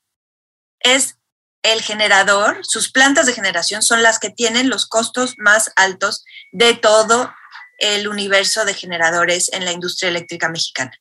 es 0.79 1.17
el 1.63 1.81
generador, 1.81 2.59
sus 2.63 2.91
plantas 2.91 3.25
de 3.25 3.33
generación 3.33 3.81
son 3.81 4.03
las 4.03 4.19
que 4.19 4.29
tienen 4.29 4.69
los 4.69 4.85
costos 4.85 5.35
más 5.37 5.71
altos 5.75 6.23
de 6.51 6.75
todo 6.75 7.33
el 7.79 8.07
universo 8.07 8.65
de 8.65 8.73
generadores 8.73 9.51
en 9.51 9.65
la 9.65 9.71
industria 9.71 10.09
eléctrica 10.09 10.47
mexicana. 10.47 10.91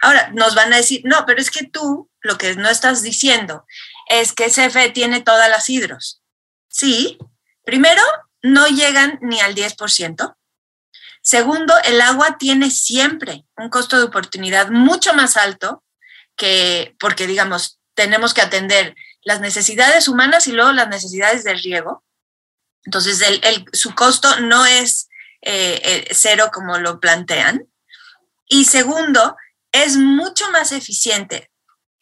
Ahora, 0.00 0.30
nos 0.32 0.54
van 0.54 0.72
a 0.72 0.76
decir, 0.76 1.02
no, 1.04 1.24
pero 1.26 1.40
es 1.40 1.50
que 1.50 1.66
tú 1.66 2.10
lo 2.20 2.38
que 2.38 2.54
no 2.56 2.68
estás 2.68 3.02
diciendo 3.02 3.66
es 4.06 4.32
que 4.32 4.50
CFE 4.50 4.90
tiene 4.90 5.20
todas 5.20 5.48
las 5.50 5.68
hidros. 5.68 6.22
Sí, 6.68 7.18
primero, 7.64 8.02
no 8.42 8.66
llegan 8.66 9.18
ni 9.22 9.40
al 9.40 9.54
10%. 9.54 10.36
Segundo, 11.22 11.74
el 11.84 12.00
agua 12.00 12.36
tiene 12.38 12.70
siempre 12.70 13.44
un 13.56 13.68
costo 13.68 13.98
de 13.98 14.04
oportunidad 14.04 14.70
mucho 14.70 15.12
más 15.12 15.36
alto 15.36 15.82
que, 16.36 16.94
porque 17.00 17.26
digamos, 17.26 17.80
tenemos 17.94 18.32
que 18.32 18.42
atender 18.42 18.94
las 19.22 19.40
necesidades 19.40 20.06
humanas 20.06 20.46
y 20.46 20.52
luego 20.52 20.70
las 20.72 20.88
necesidades 20.88 21.42
del 21.42 21.60
riego. 21.60 22.04
Entonces, 22.84 23.20
el, 23.20 23.64
su 23.72 23.94
costo 23.96 24.38
no 24.40 24.64
es 24.66 25.08
eh, 25.42 25.80
eh, 25.82 26.08
cero 26.12 26.50
como 26.52 26.78
lo 26.78 27.00
plantean. 27.00 27.66
Y 28.46 28.66
segundo, 28.66 29.36
es 29.72 29.96
mucho 29.96 30.48
más 30.52 30.70
eficiente 30.70 31.50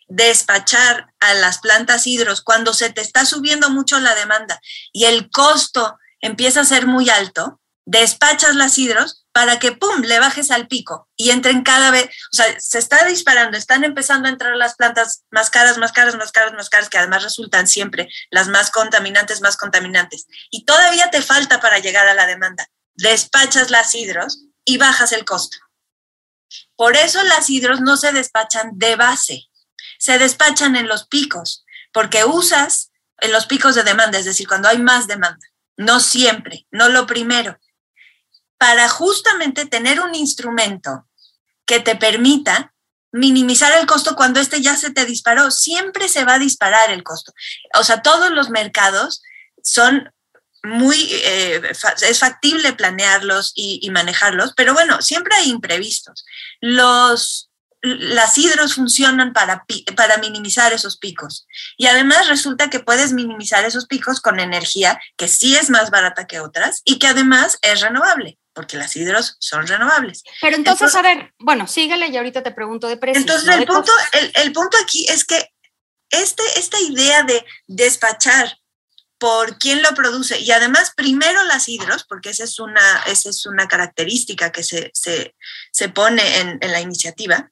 despachar 0.08 1.12
a 1.20 1.34
las 1.34 1.58
plantas 1.58 2.06
hidros 2.06 2.42
cuando 2.42 2.74
se 2.74 2.90
te 2.90 3.00
está 3.00 3.24
subiendo 3.24 3.70
mucho 3.70 3.98
la 4.00 4.14
demanda 4.14 4.60
y 4.92 5.04
el 5.04 5.30
costo 5.30 5.98
empieza 6.20 6.60
a 6.60 6.64
ser 6.64 6.86
muy 6.86 7.10
alto, 7.10 7.60
despachas 7.86 8.54
las 8.54 8.78
hidros 8.78 9.24
para 9.32 9.58
que, 9.58 9.72
¡pum!, 9.72 10.00
le 10.02 10.20
bajes 10.20 10.50
al 10.50 10.68
pico 10.68 11.08
y 11.16 11.30
entren 11.30 11.62
cada 11.62 11.90
vez, 11.90 12.06
o 12.06 12.36
sea, 12.36 12.58
se 12.58 12.78
está 12.78 13.04
disparando, 13.04 13.58
están 13.58 13.84
empezando 13.84 14.28
a 14.28 14.30
entrar 14.30 14.56
las 14.56 14.74
plantas 14.76 15.24
más 15.30 15.50
caras, 15.50 15.76
más 15.76 15.92
caras, 15.92 16.14
más 16.14 16.32
caras, 16.32 16.52
más 16.54 16.70
caras, 16.70 16.88
que 16.88 16.98
además 16.98 17.24
resultan 17.24 17.66
siempre 17.66 18.08
las 18.30 18.48
más 18.48 18.70
contaminantes, 18.70 19.40
más 19.40 19.56
contaminantes. 19.56 20.26
Y 20.50 20.64
todavía 20.64 21.10
te 21.10 21.20
falta 21.20 21.60
para 21.60 21.78
llegar 21.78 22.06
a 22.06 22.14
la 22.14 22.26
demanda. 22.26 22.68
Despachas 22.94 23.70
las 23.70 23.94
hidros 23.94 24.44
y 24.64 24.78
bajas 24.78 25.12
el 25.12 25.24
costo. 25.24 25.58
Por 26.76 26.96
eso 26.96 27.22
las 27.24 27.50
hidros 27.50 27.80
no 27.80 27.96
se 27.96 28.12
despachan 28.12 28.70
de 28.74 28.96
base, 28.96 29.48
se 29.98 30.18
despachan 30.18 30.76
en 30.76 30.88
los 30.88 31.06
picos, 31.06 31.64
porque 31.92 32.24
usas 32.24 32.90
en 33.18 33.32
los 33.32 33.46
picos 33.46 33.74
de 33.74 33.84
demanda, 33.84 34.18
es 34.18 34.24
decir, 34.24 34.46
cuando 34.48 34.68
hay 34.68 34.78
más 34.78 35.06
demanda, 35.06 35.46
no 35.76 36.00
siempre, 36.00 36.66
no 36.70 36.88
lo 36.88 37.06
primero 37.06 37.58
para 38.64 38.88
justamente 38.88 39.66
tener 39.66 40.00
un 40.00 40.14
instrumento 40.14 41.06
que 41.66 41.80
te 41.80 41.96
permita 41.96 42.72
minimizar 43.12 43.78
el 43.78 43.86
costo 43.86 44.16
cuando 44.16 44.40
este 44.40 44.62
ya 44.62 44.74
se 44.74 44.90
te 44.90 45.04
disparó. 45.04 45.50
Siempre 45.50 46.08
se 46.08 46.24
va 46.24 46.34
a 46.34 46.38
disparar 46.38 46.90
el 46.90 47.02
costo. 47.02 47.34
O 47.74 47.84
sea, 47.84 48.00
todos 48.00 48.30
los 48.30 48.48
mercados 48.48 49.22
son 49.62 50.10
muy, 50.62 50.96
eh, 51.10 51.60
es 52.08 52.18
factible 52.18 52.72
planearlos 52.72 53.52
y, 53.54 53.80
y, 53.82 53.90
manejarlos, 53.90 54.54
pero 54.56 54.72
bueno, 54.72 55.02
siempre 55.02 55.34
hay 55.36 55.50
imprevistos. 55.50 56.24
Los, 56.62 57.50
las 57.84 58.38
hidros 58.38 58.74
funcionan 58.74 59.32
para, 59.32 59.64
para 59.96 60.16
minimizar 60.18 60.72
esos 60.72 60.96
picos. 60.96 61.46
Y 61.76 61.86
además 61.86 62.28
resulta 62.28 62.70
que 62.70 62.80
puedes 62.80 63.12
minimizar 63.12 63.64
esos 63.64 63.86
picos 63.86 64.20
con 64.20 64.40
energía 64.40 64.98
que 65.16 65.28
sí 65.28 65.56
es 65.56 65.68
más 65.68 65.90
barata 65.90 66.26
que 66.26 66.40
otras 66.40 66.80
y 66.84 66.98
que 66.98 67.08
además 67.08 67.58
es 67.62 67.80
renovable 67.80 68.38
porque 68.54 68.76
las 68.76 68.94
hidros 68.94 69.36
son 69.40 69.66
renovables. 69.66 70.22
Pero 70.40 70.56
entonces, 70.56 70.94
entonces 70.94 70.96
a 70.96 71.02
ver, 71.02 71.34
bueno, 71.40 71.66
sígale 71.66 72.06
y 72.06 72.16
ahorita 72.16 72.44
te 72.44 72.52
pregunto 72.52 72.86
de 72.86 72.96
precios. 72.96 73.22
Entonces, 73.22 73.48
¿no? 73.48 73.54
el, 73.54 73.60
de 73.60 73.66
punto, 73.66 73.92
el, 74.12 74.32
el, 74.32 74.52
punto 74.52 74.76
aquí 74.80 75.04
es 75.08 75.24
que 75.24 75.50
este, 76.10 76.42
esta 76.56 76.80
idea 76.80 77.24
de 77.24 77.44
despachar 77.66 78.56
por 79.18 79.58
quién 79.58 79.82
lo 79.82 79.90
produce 79.94 80.38
y 80.40 80.50
además 80.52 80.92
primero 80.94 81.42
las 81.44 81.68
hidros, 81.68 82.04
porque 82.04 82.30
esa 82.30 82.44
es 82.44 82.58
una, 82.58 83.02
esa 83.06 83.30
es 83.30 83.46
una 83.46 83.66
característica 83.66 84.52
que 84.52 84.62
se, 84.62 84.90
se, 84.94 85.34
se 85.72 85.88
pone 85.88 86.40
en, 86.40 86.58
en 86.60 86.72
la 86.72 86.80
iniciativa, 86.80 87.50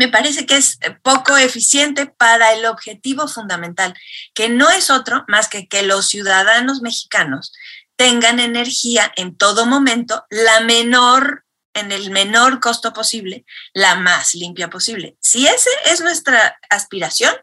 me 0.00 0.08
parece 0.08 0.46
que 0.46 0.56
es 0.56 0.78
poco 1.02 1.36
eficiente 1.36 2.06
para 2.06 2.54
el 2.54 2.64
objetivo 2.64 3.28
fundamental, 3.28 3.94
que 4.32 4.48
no 4.48 4.70
es 4.70 4.88
otro 4.88 5.26
más 5.28 5.46
que 5.46 5.68
que 5.68 5.82
los 5.82 6.08
ciudadanos 6.08 6.80
mexicanos 6.80 7.52
tengan 7.96 8.40
energía 8.40 9.12
en 9.16 9.36
todo 9.36 9.66
momento, 9.66 10.24
la 10.30 10.60
menor, 10.60 11.44
en 11.74 11.92
el 11.92 12.10
menor 12.12 12.60
costo 12.60 12.94
posible, 12.94 13.44
la 13.74 13.94
más 13.96 14.34
limpia 14.34 14.70
posible. 14.70 15.18
Si 15.20 15.46
esa 15.46 15.68
es 15.84 16.00
nuestra 16.00 16.58
aspiración, 16.70 17.34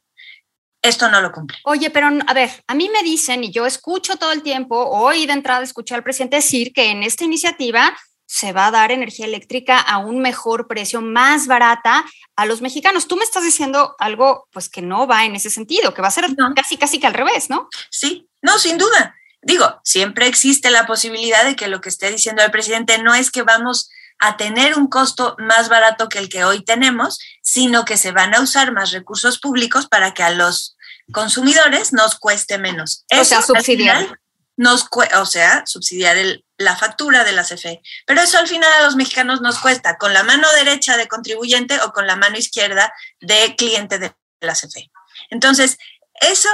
esto 0.82 1.12
no 1.12 1.22
lo 1.22 1.32
cumple. 1.32 1.60
Oye, 1.64 1.92
pero 1.92 2.10
a 2.26 2.34
ver, 2.34 2.50
a 2.66 2.74
mí 2.74 2.90
me 2.90 3.04
dicen, 3.04 3.44
y 3.44 3.52
yo 3.52 3.68
escucho 3.68 4.16
todo 4.16 4.32
el 4.32 4.42
tiempo, 4.42 4.84
hoy 4.90 5.28
de 5.28 5.34
entrada 5.34 5.64
escuché 5.64 5.94
al 5.94 6.04
presidente 6.04 6.38
decir 6.38 6.74
que 6.74 6.90
en 6.90 7.04
esta 7.04 7.24
iniciativa 7.24 7.96
se 8.28 8.52
va 8.52 8.68
a 8.68 8.72
dar 8.72 8.92
energía 8.92 9.26
eléctrica 9.26 9.80
a 9.80 9.98
un 9.98 10.20
mejor 10.20 10.68
precio, 10.68 11.02
más 11.02 11.48
barata 11.48 12.06
a 12.36 12.46
los 12.46 12.62
mexicanos. 12.62 13.08
Tú 13.08 13.16
me 13.16 13.24
estás 13.24 13.44
diciendo 13.44 13.96
algo 13.98 14.48
pues 14.52 14.70
que 14.70 14.82
no 14.82 15.08
va 15.08 15.26
en 15.26 15.36
ese 15.36 15.50
sentido, 15.50 15.94
que 15.94 16.02
va 16.02 16.10
a 16.10 16.12
ser 16.12 16.30
no. 16.38 16.54
casi 16.54 16.78
casi 16.78 17.00
que 17.00 17.08
al 17.08 17.14
revés, 17.14 17.50
¿no? 17.50 17.70
Sí, 17.90 18.30
no, 18.42 18.60
sin 18.60 18.78
duda. 18.78 19.16
Digo, 19.42 19.80
siempre 19.84 20.28
existe 20.28 20.70
la 20.70 20.86
posibilidad 20.86 21.46
de 21.46 21.56
que 21.56 21.70
lo 21.70 21.80
que 21.80 21.90
esté 21.90 22.12
diciendo 22.12 22.44
el 22.44 22.52
presidente 22.52 23.02
no 23.02 23.16
es 23.16 23.32
que 23.32 23.44
vamos 23.44 23.90
a 24.20 24.36
tener 24.36 24.78
un 24.78 24.88
costo 24.88 25.36
más 25.40 25.70
barato 25.70 26.10
que 26.10 26.20
el 26.20 26.28
que 26.28 26.44
hoy 26.44 26.64
tenemos, 26.64 27.20
sino 27.42 27.86
que 27.86 27.98
se 27.98 28.12
van 28.12 28.36
a 28.36 28.42
usar 28.42 28.74
más 28.74 28.92
recursos 28.92 29.40
públicos 29.40 29.88
para 29.88 30.14
que 30.14 30.24
a 30.24 30.32
los 30.32 30.76
consumidores 31.14 31.94
nos 31.94 32.16
cueste 32.16 32.58
menos. 32.58 33.06
O 33.10 33.24
sea, 33.24 33.42
subsidiar. 33.42 34.20
Nos, 34.58 34.88
o 35.16 35.26
sea, 35.26 35.64
subsidiar 35.66 36.18
la 36.58 36.76
factura 36.76 37.24
de 37.24 37.32
la 37.32 37.44
CFE. 37.44 37.82
Pero 38.06 38.22
eso 38.22 38.38
al 38.38 38.48
final 38.48 38.72
a 38.74 38.84
los 38.84 38.96
mexicanos 38.96 39.42
nos 39.42 39.60
cuesta 39.60 39.98
con 39.98 40.14
la 40.14 40.24
mano 40.24 40.52
derecha 40.54 40.98
de 40.98 41.08
contribuyente 41.08 41.80
o 41.82 41.94
con 41.94 42.08
la 42.08 42.16
mano 42.16 42.38
izquierda 42.38 42.94
de 43.22 43.56
cliente 43.56 44.00
de 44.00 44.14
la 44.42 44.54
CFE. 44.54 44.92
Entonces, 45.30 45.78
eso 46.20 46.50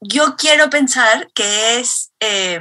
yo 0.00 0.36
quiero 0.36 0.70
pensar 0.70 1.30
que 1.34 1.78
es 1.78 2.12
eh, 2.20 2.60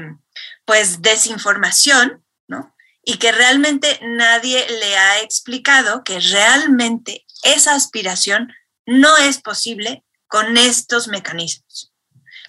pues 0.66 1.02
desinformación, 1.02 2.24
¿no? 2.48 2.74
Y 3.04 3.18
que 3.18 3.32
realmente 3.34 4.00
nadie 4.02 4.66
le 4.70 4.98
ha 4.98 5.20
explicado 5.20 6.04
que 6.04 6.20
realmente 6.20 7.26
esa 7.44 7.76
aspiración 7.76 8.54
no 8.86 9.18
es 9.18 9.42
posible 9.42 10.04
con 10.28 10.58
estos 10.58 11.08
mecanismos. 11.08 11.93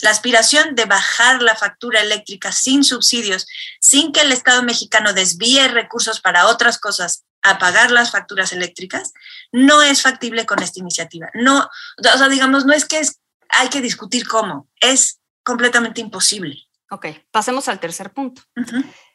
La 0.04 0.10
aspiración 0.10 0.74
de 0.74 0.84
bajar 0.84 1.40
la 1.40 1.56
factura 1.56 2.02
eléctrica 2.02 2.52
sin 2.52 2.84
subsidios, 2.84 3.46
sin 3.80 4.12
que 4.12 4.20
el 4.20 4.32
Estado 4.32 4.62
mexicano 4.62 5.14
desvíe 5.14 5.66
recursos 5.68 6.20
para 6.20 6.48
otras 6.48 6.78
cosas 6.78 7.24
a 7.40 7.58
pagar 7.58 7.90
las 7.90 8.10
facturas 8.10 8.52
eléctricas, 8.52 9.14
no 9.50 9.80
es 9.80 10.02
factible 10.02 10.44
con 10.44 10.62
esta 10.62 10.78
iniciativa. 10.78 11.30
No, 11.32 11.70
o 11.96 12.18
sea, 12.18 12.28
digamos, 12.28 12.66
no 12.66 12.74
es 12.74 12.84
que 12.84 12.98
es, 12.98 13.18
hay 13.48 13.70
que 13.70 13.80
discutir 13.80 14.28
cómo, 14.28 14.68
es 14.78 15.20
completamente 15.42 16.02
imposible. 16.02 16.58
Ok, 16.90 17.06
pasemos 17.30 17.66
al 17.68 17.80
tercer 17.80 18.12
punto. 18.12 18.42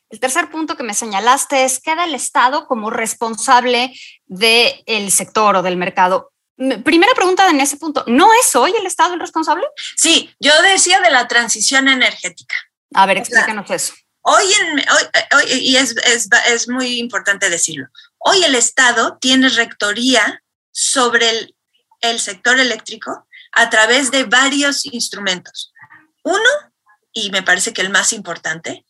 El 0.10 0.20
tercer 0.20 0.50
punto 0.50 0.76
que 0.76 0.82
me 0.82 0.96
señalaste 0.96 1.66
es, 1.66 1.80
queda 1.80 2.06
el 2.06 2.16
Estado 2.16 2.66
como 2.66 2.90
responsable 2.90 3.94
del 4.26 5.12
sector 5.12 5.58
o 5.58 5.62
del 5.62 5.78
mercado. 5.78 6.32
Primera 6.84 7.14
pregunta 7.14 7.50
en 7.50 7.62
ese 7.62 7.78
punto, 7.78 8.04
¿no 8.08 8.30
es 8.34 8.54
hoy 8.54 8.74
el 8.78 8.86
Estado 8.86 9.14
el 9.14 9.20
responsable? 9.22 9.66
Sí, 9.96 10.36
yo 10.42 10.52
decía 10.62 11.00
de 11.00 11.10
la 11.10 11.26
transición 11.28 11.88
energética. 11.88 12.56
A 12.94 13.06
ver, 13.06 13.18
explícanos 13.18 13.72
eso. 13.72 13.94
Hoy, 14.22 14.44
en, 14.54 14.80
hoy, 14.80 15.44
y 15.52 15.78
es, 15.78 15.96
es, 16.04 16.28
es, 16.48 16.68
muy 16.68 17.00
importante 17.00 17.50
decirlo, 17.50 17.88
hoy 18.18 18.44
el 18.44 18.56
Estado 18.56 19.18
tiene 19.22 19.48
rectoría 19.48 20.44
sobre 20.72 21.30
el, 21.30 21.56
el 22.02 22.20
sector 22.20 22.60
eléctrico 22.60 23.26
a 23.54 23.70
través 23.70 24.12
de 24.12 24.26
varios 24.26 24.86
instrumentos. 24.86 25.74
Uno, 26.24 26.50
y 27.14 27.32
me 27.32 27.42
parece 27.42 27.72
que 27.72 27.82
el 27.82 27.90
más 27.90 28.12
importante, 28.12 28.86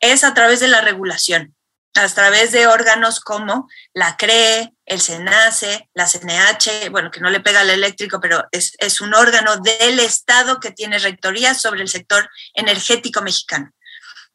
es 0.00 0.24
a 0.24 0.34
través 0.34 0.60
de 0.60 0.68
la 0.68 0.82
regulación, 0.82 1.56
a 1.94 2.06
través 2.08 2.52
de 2.52 2.66
órganos 2.66 3.20
como 3.20 3.66
la 3.94 4.16
CRE, 4.16 4.74
el 4.88 5.00
SENACE, 5.00 5.88
la 5.94 6.06
CNH, 6.06 6.90
bueno, 6.90 7.10
que 7.10 7.20
no 7.20 7.30
le 7.30 7.40
pega 7.40 7.60
al 7.60 7.70
eléctrico, 7.70 8.20
pero 8.20 8.44
es, 8.52 8.74
es 8.78 9.00
un 9.00 9.14
órgano 9.14 9.56
del 9.58 10.00
Estado 10.00 10.60
que 10.60 10.72
tiene 10.72 10.98
rectoría 10.98 11.54
sobre 11.54 11.82
el 11.82 11.88
sector 11.88 12.28
energético 12.54 13.22
mexicano. 13.22 13.70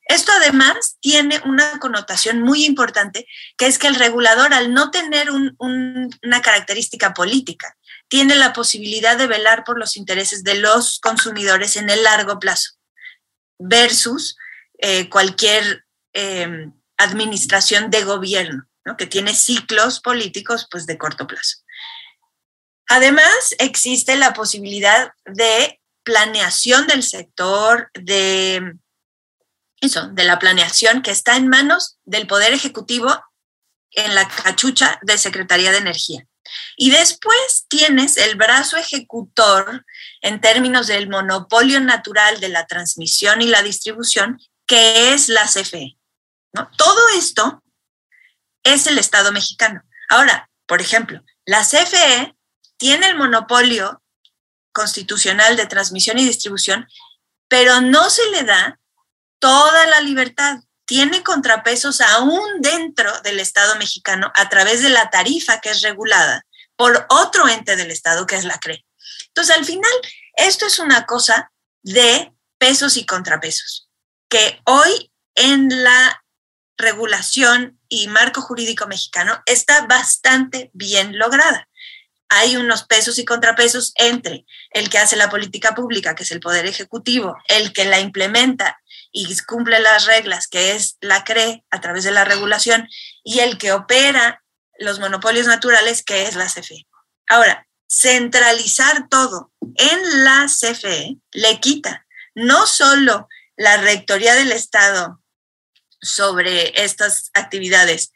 Esto 0.06 0.32
además 0.34 0.98
tiene 1.00 1.42
una 1.46 1.80
connotación 1.80 2.42
muy 2.42 2.66
importante, 2.66 3.26
que 3.58 3.68
es 3.68 3.80
que 3.80 3.88
el 3.88 3.96
regulador, 3.96 4.54
al 4.54 4.74
no 4.74 4.92
tener 4.92 5.32
un, 5.32 5.56
un, 5.58 6.10
una 6.22 6.42
característica 6.42 7.14
política, 7.14 7.76
tiene 8.08 8.36
la 8.36 8.54
posibilidad 8.54 9.18
de 9.18 9.28
velar 9.28 9.64
por 9.64 9.80
los 9.80 9.98
intereses 9.98 10.44
de 10.44 10.56
los 10.56 11.00
consumidores 11.00 11.78
en 11.78 11.90
el 11.90 12.04
largo 12.04 12.38
plazo, 12.38 12.74
versus 13.58 14.38
eh, 14.78 15.10
cualquier 15.10 15.86
eh, 16.14 16.70
administración 16.98 17.90
de 17.90 18.04
gobierno, 18.04 18.68
¿no? 18.86 18.98
que 18.98 19.08
tiene 19.08 19.34
ciclos 19.34 20.00
políticos 20.00 20.68
pues, 20.70 20.86
de 20.86 20.98
corto 20.98 21.28
plazo. 21.28 21.58
Además, 22.88 23.56
existe 23.60 24.16
la 24.16 24.34
posibilidad 24.34 25.12
de 25.26 25.80
planeación 26.04 26.86
del 26.88 27.02
sector, 27.02 27.90
de 27.94 28.74
eso, 29.80 30.08
de 30.10 30.24
la 30.26 30.38
planeación 30.38 31.02
que 31.02 31.12
está 31.12 31.36
en 31.38 31.48
manos 31.48 31.98
del 32.04 32.28
Poder 32.28 32.54
Ejecutivo 32.54 33.18
en 33.92 34.16
la 34.16 34.28
cachucha 34.28 35.00
de 35.02 35.18
Secretaría 35.18 35.72
de 35.72 35.78
Energía. 35.78 36.28
Y 36.76 36.92
después 36.92 37.66
tienes 37.68 38.18
el 38.18 38.36
brazo 38.36 38.78
ejecutor 38.78 39.86
en 40.22 40.42
términos 40.42 40.88
del 40.88 41.10
monopolio 41.10 41.80
natural 41.80 42.40
de 42.40 42.50
la 42.50 42.68
transmisión 42.68 43.42
y 43.42 43.48
la 43.48 43.64
distribución, 43.64 44.40
que 44.68 45.14
es 45.14 45.30
la 45.30 45.46
CFE. 45.46 45.98
¿no? 46.54 46.70
Todo 46.78 47.10
esto 47.18 47.63
es 48.64 48.88
el 48.88 48.98
Estado 48.98 49.32
mexicano. 49.32 49.82
Ahora, 50.10 50.50
por 50.66 50.82
ejemplo, 50.82 51.22
la 51.46 51.64
CFE 51.64 52.36
tiene 52.78 53.08
el 53.08 53.16
monopolio 53.16 54.02
constitucional 54.72 55.56
de 55.56 55.68
transmisión 55.68 56.18
y 56.18 56.26
distribución, 56.26 56.88
pero 57.48 57.82
no 57.82 58.10
se 58.10 58.30
le 58.32 58.44
da 58.44 58.80
toda 59.40 59.86
la 59.88 60.02
libertad. 60.02 60.60
Tiene 60.86 61.24
contrapesos 61.24 62.02
aún 62.02 62.42
dentro 62.60 63.12
del 63.22 63.40
Estado 63.40 63.76
mexicano 63.76 64.32
a 64.36 64.50
través 64.50 64.82
de 64.82 64.90
la 64.90 65.10
tarifa 65.10 65.60
que 65.62 65.70
es 65.70 65.82
regulada 65.82 66.46
por 66.76 67.06
otro 67.10 67.48
ente 67.48 67.76
del 67.76 67.92
Estado, 67.92 68.26
que 68.26 68.36
es 68.36 68.46
la 68.46 68.58
CRE. 68.58 68.86
Entonces, 69.28 69.56
al 69.56 69.66
final, 69.66 69.92
esto 70.36 70.66
es 70.66 70.80
una 70.80 71.06
cosa 71.06 71.52
de 71.82 72.34
pesos 72.58 72.98
y 72.98 73.06
contrapesos, 73.06 73.90
que 74.30 74.62
hoy 74.66 75.12
en 75.36 75.84
la 75.84 76.23
regulación 76.78 77.80
y 77.88 78.08
marco 78.08 78.42
jurídico 78.42 78.88
mexicano 78.88 79.42
está 79.46 79.86
bastante 79.86 80.72
bien 80.74 81.18
lograda. 81.18 81.68
Hay 82.30 82.58
unos 82.58 82.84
pesos 82.84 83.20
y 83.20 83.26
contrapesos 83.26 83.94
entre 83.96 84.46
el 84.72 84.90
que 84.90 84.98
hace 84.98 85.16
la 85.16 85.30
política 85.30 85.76
pública, 85.76 86.16
que 86.16 86.24
es 86.24 86.32
el 86.32 86.40
Poder 86.40 86.66
Ejecutivo, 86.66 87.38
el 87.48 87.74
que 87.74 87.86
la 87.86 88.00
implementa 88.00 88.82
y 89.12 89.36
cumple 89.46 89.80
las 89.80 90.06
reglas, 90.06 90.48
que 90.48 90.72
es 90.72 90.98
la 91.00 91.24
CRE 91.24 91.64
a 91.70 91.80
través 91.80 92.04
de 92.04 92.12
la 92.12 92.26
regulación, 92.26 92.90
y 93.24 93.40
el 93.40 93.60
que 93.60 93.72
opera 93.72 94.44
los 94.80 95.00
monopolios 95.00 95.46
naturales, 95.46 96.04
que 96.04 96.24
es 96.24 96.36
la 96.36 96.48
CFE. 96.48 96.88
Ahora, 97.28 97.68
centralizar 97.88 99.08
todo 99.08 99.52
en 99.76 100.24
la 100.24 100.48
CFE 100.48 101.18
le 101.32 101.60
quita 101.60 102.08
no 102.34 102.66
solo 102.66 103.28
la 103.56 103.78
rectoría 103.78 104.34
del 104.34 104.52
Estado 104.52 105.22
sobre 106.04 106.84
estas 106.84 107.32
actividades 107.34 108.12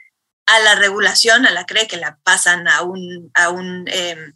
a 0.45 0.59
la 0.59 0.75
regulación, 0.75 1.45
a 1.45 1.51
la 1.51 1.65
CRE, 1.65 1.87
que 1.87 1.97
la 1.97 2.17
pasan 2.23 2.67
a 2.67 2.81
un, 2.81 3.31
a 3.33 3.49
un, 3.49 3.85
em, 3.87 4.33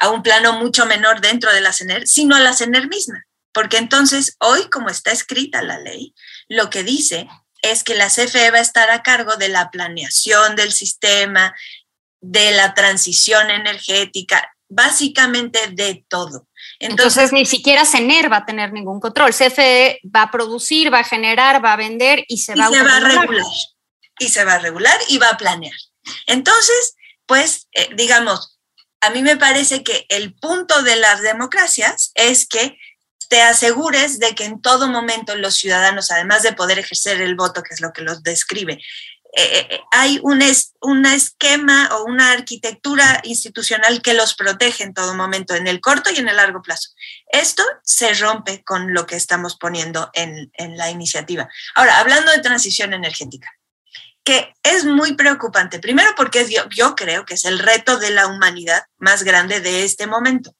a 0.00 0.10
un 0.10 0.22
plano 0.22 0.54
mucho 0.54 0.86
menor 0.86 1.20
dentro 1.20 1.52
de 1.52 1.60
la 1.60 1.72
CENER, 1.72 2.06
sino 2.06 2.34
a 2.34 2.40
la 2.40 2.54
CENER 2.54 2.88
misma. 2.88 3.26
Porque 3.52 3.76
entonces, 3.76 4.36
hoy, 4.38 4.70
como 4.70 4.88
está 4.88 5.12
escrita 5.12 5.60
la 5.60 5.78
ley, 5.78 6.14
lo 6.48 6.70
que 6.70 6.82
dice 6.82 7.28
es 7.62 7.84
que 7.84 7.94
la 7.94 8.08
CFE 8.08 8.50
va 8.50 8.58
a 8.58 8.62
estar 8.62 8.90
a 8.90 9.02
cargo 9.02 9.36
de 9.36 9.48
la 9.48 9.70
planeación 9.70 10.56
del 10.56 10.72
sistema, 10.72 11.54
de 12.20 12.52
la 12.52 12.74
transición 12.74 13.50
energética, 13.50 14.54
básicamente 14.70 15.58
de 15.72 16.04
todo. 16.08 16.46
Entonces, 16.78 17.32
ni 17.32 17.44
siquiera 17.44 17.84
CENER 17.84 18.32
va 18.32 18.38
a 18.38 18.46
tener 18.46 18.72
ningún 18.72 19.00
control. 19.00 19.34
CFE 19.34 20.00
va 20.04 20.22
a 20.22 20.30
producir, 20.30 20.92
va 20.92 21.00
a 21.00 21.04
generar, 21.04 21.62
va 21.62 21.74
a 21.74 21.76
vender 21.76 22.24
y 22.28 22.38
se, 22.38 22.54
va, 22.54 22.68
se 22.68 22.82
va 22.82 22.96
a 22.96 23.00
regular. 23.00 23.44
Y 24.18 24.28
se 24.28 24.44
va 24.44 24.54
a 24.54 24.58
regular 24.58 24.98
y 25.08 25.18
va 25.18 25.28
a 25.28 25.36
planear. 25.36 25.74
Entonces, 26.26 26.96
pues, 27.26 27.68
eh, 27.72 27.90
digamos, 27.96 28.58
a 29.00 29.10
mí 29.10 29.22
me 29.22 29.36
parece 29.36 29.82
que 29.82 30.06
el 30.08 30.34
punto 30.34 30.82
de 30.82 30.96
las 30.96 31.20
democracias 31.22 32.12
es 32.14 32.46
que 32.46 32.78
te 33.28 33.40
asegures 33.42 34.18
de 34.18 34.34
que 34.34 34.44
en 34.44 34.60
todo 34.60 34.88
momento 34.88 35.36
los 35.36 35.54
ciudadanos, 35.54 36.10
además 36.10 36.42
de 36.42 36.52
poder 36.52 36.80
ejercer 36.80 37.20
el 37.20 37.36
voto, 37.36 37.62
que 37.62 37.74
es 37.74 37.80
lo 37.80 37.92
que 37.92 38.02
los 38.02 38.22
describe, 38.24 38.80
eh, 39.32 39.66
eh, 39.70 39.80
hay 39.92 40.18
un, 40.22 40.42
es, 40.42 40.72
un 40.80 41.06
esquema 41.06 41.88
o 41.92 42.04
una 42.04 42.32
arquitectura 42.32 43.20
institucional 43.24 44.02
que 44.02 44.14
los 44.14 44.34
protege 44.34 44.82
en 44.82 44.92
todo 44.92 45.14
momento, 45.14 45.54
en 45.54 45.68
el 45.68 45.80
corto 45.80 46.10
y 46.10 46.18
en 46.18 46.28
el 46.28 46.36
largo 46.36 46.62
plazo. 46.62 46.90
Esto 47.30 47.62
se 47.84 48.12
rompe 48.14 48.64
con 48.64 48.92
lo 48.92 49.06
que 49.06 49.16
estamos 49.16 49.56
poniendo 49.56 50.10
en, 50.14 50.50
en 50.54 50.76
la 50.76 50.90
iniciativa. 50.90 51.48
Ahora, 51.76 51.98
hablando 51.98 52.32
de 52.32 52.40
transición 52.40 52.92
energética, 52.92 53.48
que 54.24 54.52
es 54.62 54.84
muy 54.84 55.14
preocupante, 55.14 55.78
primero 55.78 56.10
porque 56.16 56.48
yo, 56.50 56.68
yo 56.68 56.96
creo 56.96 57.24
que 57.24 57.34
es 57.34 57.44
el 57.44 57.60
reto 57.60 57.98
de 57.98 58.10
la 58.10 58.26
humanidad 58.26 58.82
más 58.98 59.22
grande 59.22 59.60
de 59.60 59.84
este 59.84 60.06
momento. 60.06 60.54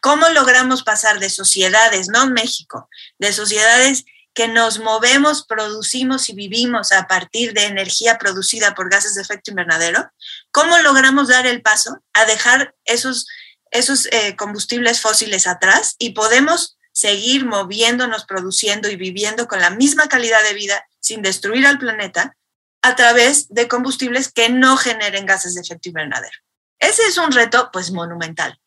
¿Cómo 0.00 0.28
logramos 0.30 0.82
pasar 0.82 1.18
de 1.18 1.28
sociedades, 1.28 2.08
no 2.08 2.26
México, 2.28 2.88
de 3.18 3.32
sociedades 3.32 4.04
que 4.36 4.48
nos 4.48 4.78
movemos, 4.80 5.46
producimos 5.46 6.28
y 6.28 6.34
vivimos 6.34 6.92
a 6.92 7.08
partir 7.08 7.54
de 7.54 7.64
energía 7.64 8.18
producida 8.18 8.74
por 8.74 8.90
gases 8.90 9.14
de 9.14 9.22
efecto 9.22 9.50
invernadero, 9.50 10.12
¿cómo 10.52 10.76
logramos 10.80 11.28
dar 11.28 11.46
el 11.46 11.62
paso 11.62 12.04
a 12.12 12.26
dejar 12.26 12.74
esos, 12.84 13.26
esos 13.70 14.06
eh, 14.12 14.36
combustibles 14.36 15.00
fósiles 15.00 15.46
atrás 15.46 15.96
y 15.98 16.10
podemos 16.10 16.76
seguir 16.92 17.46
moviéndonos, 17.46 18.26
produciendo 18.26 18.90
y 18.90 18.96
viviendo 18.96 19.48
con 19.48 19.62
la 19.62 19.70
misma 19.70 20.06
calidad 20.06 20.42
de 20.42 20.52
vida 20.52 20.86
sin 21.00 21.22
destruir 21.22 21.66
al 21.66 21.78
planeta 21.78 22.36
a 22.82 22.94
través 22.94 23.48
de 23.48 23.68
combustibles 23.68 24.30
que 24.30 24.50
no 24.50 24.76
generen 24.76 25.24
gases 25.24 25.54
de 25.54 25.62
efecto 25.62 25.88
invernadero? 25.88 26.36
Ese 26.78 27.06
es 27.06 27.16
un 27.16 27.32
reto 27.32 27.70
pues 27.72 27.90
monumental. 27.90 28.60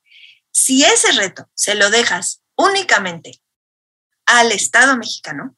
Si 0.52 0.84
ese 0.84 1.12
reto 1.12 1.48
se 1.54 1.76
lo 1.76 1.92
dejas 1.92 2.42
únicamente 2.56 3.40
al 4.26 4.52
Estado 4.52 4.98
mexicano, 4.98 5.56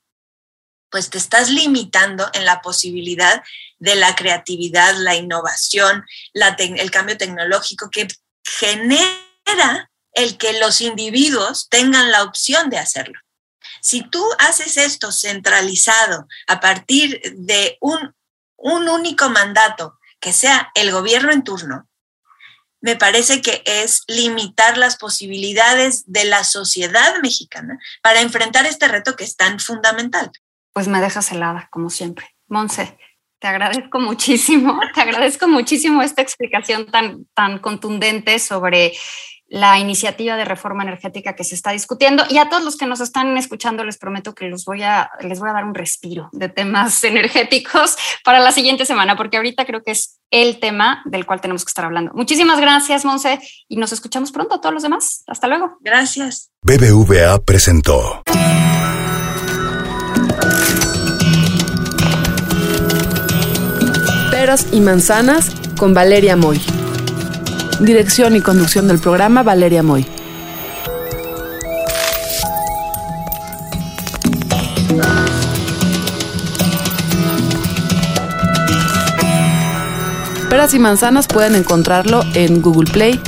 pues 0.92 1.10
te 1.10 1.18
estás 1.18 1.50
limitando 1.50 2.30
en 2.34 2.46
la 2.46 2.62
posibilidad 2.62 3.42
de 3.80 3.96
la 3.96 4.16
creatividad, 4.16 4.96
la 4.98 5.16
innovación, 5.16 6.06
el 6.34 6.92
cambio 6.92 7.18
tecnológico 7.18 7.90
que 7.90 8.08
genera 8.44 9.90
el 10.14 10.38
que 10.38 10.60
los 10.60 10.82
individuos 10.82 11.70
tengan 11.70 12.12
la 12.12 12.24
opción 12.24 12.70
de 12.70 12.78
hacerlo. 12.78 13.20
Si 13.82 14.04
tú 14.04 14.24
haces 14.38 14.78
esto 14.78 15.12
centralizado 15.12 16.28
a 16.48 16.60
partir 16.60 17.22
de 17.36 17.78
un, 17.80 18.14
un 18.58 18.90
único 18.90 19.30
mandato, 19.30 19.98
que 20.20 20.34
sea 20.34 20.72
el 20.76 20.92
gobierno 20.92 21.32
en 21.32 21.44
turno, 21.44 21.90
me 22.82 22.96
parece 22.96 23.42
que 23.42 23.64
es 23.66 24.04
limitar 24.08 24.78
las 24.78 24.98
posibilidades 24.98 26.04
de 26.08 26.26
la 26.26 26.44
sociedad 26.44 27.20
mexicana 27.22 27.80
para 28.02 28.22
enfrentar 28.22 28.66
este 28.66 28.88
reto 28.88 29.16
que 29.16 29.24
es 29.24 29.36
tan 29.36 29.60
fundamental. 29.60 30.32
Pues 30.74 30.88
me 30.88 31.02
dejas 31.02 31.32
helada, 31.32 31.68
como 31.72 31.90
siempre. 31.90 32.28
Monse, 32.48 32.98
te 33.40 33.48
agradezco 33.48 34.00
muchísimo, 34.00 34.80
te 34.94 35.02
agradezco 35.02 35.48
muchísimo 35.48 36.02
esta 36.02 36.22
explicación 36.22 36.86
tan, 36.86 37.26
tan 37.34 37.60
contundente 37.60 38.40
sobre 38.40 38.94
la 39.52 39.78
iniciativa 39.80 40.38
de 40.38 40.46
reforma 40.46 40.84
energética 40.84 41.36
que 41.36 41.44
se 41.44 41.56
está 41.56 41.72
discutiendo. 41.72 42.24
Y 42.30 42.38
a 42.38 42.48
todos 42.48 42.64
los 42.64 42.78
que 42.78 42.86
nos 42.86 43.02
están 43.02 43.38
escuchando, 43.38 43.84
les 43.84 43.98
prometo 43.98 44.34
que 44.34 44.48
los 44.48 44.64
voy 44.64 44.82
a, 44.82 45.12
les 45.20 45.42
voy 45.42 45.50
a 45.50 45.54
dar 45.54 45.66
un 45.66 45.76
respiro 45.76 46.30
de 46.32 46.48
temas 46.48 47.04
energéticos 47.04 47.98
para 48.24 48.40
la 48.40 48.54
siguiente 48.54 48.86
semana, 48.86 49.18
porque 49.18 49.36
ahorita 49.38 49.66
creo 49.66 49.84
que 49.84 49.92
es 49.92 50.20
el 50.32 50.60
tema 50.60 51.02
del 51.06 51.26
cual 51.26 51.42
tenemos 51.42 51.66
que 51.66 51.70
estar 51.70 51.84
hablando. 51.84 52.14
Muchísimas 52.14 52.62
gracias, 52.62 53.04
Monse, 53.04 53.40
y 53.68 53.76
nos 53.76 53.92
escuchamos 53.92 54.32
pronto 54.32 54.56
a 54.56 54.62
todos 54.62 54.74
los 54.74 54.84
demás. 54.84 55.24
Hasta 55.28 55.48
luego. 55.48 55.78
Gracias. 55.82 56.50
BBVA 56.62 57.40
presentó. 57.44 58.24
Peras 64.42 64.66
y 64.72 64.82
manzanas 64.82 65.52
con 65.78 65.94
Valeria 65.94 66.36
Moy. 66.36 66.60
Dirección 67.80 68.36
y 68.36 68.42
conducción 68.42 68.88
del 68.88 68.98
programa 68.98 69.44
Valeria 69.44 69.84
Moy. 69.84 70.04
Peras 80.50 80.74
y 80.74 80.80
manzanas 80.80 81.28
pueden 81.28 81.54
encontrarlo 81.54 82.24
en 82.34 82.64
Google 82.64 82.92
Play, 82.92 83.22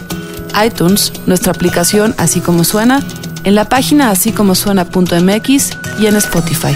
iTunes, 0.66 1.14
nuestra 1.28 1.52
aplicación 1.52 2.16
Así 2.18 2.40
como 2.40 2.64
suena, 2.64 3.04
en 3.44 3.54
la 3.54 3.70
página 3.70 4.10
así 4.10 4.32
como 4.32 4.56
suena.mx 4.56 5.78
y 6.00 6.08
en 6.08 6.16
Spotify. 6.16 6.76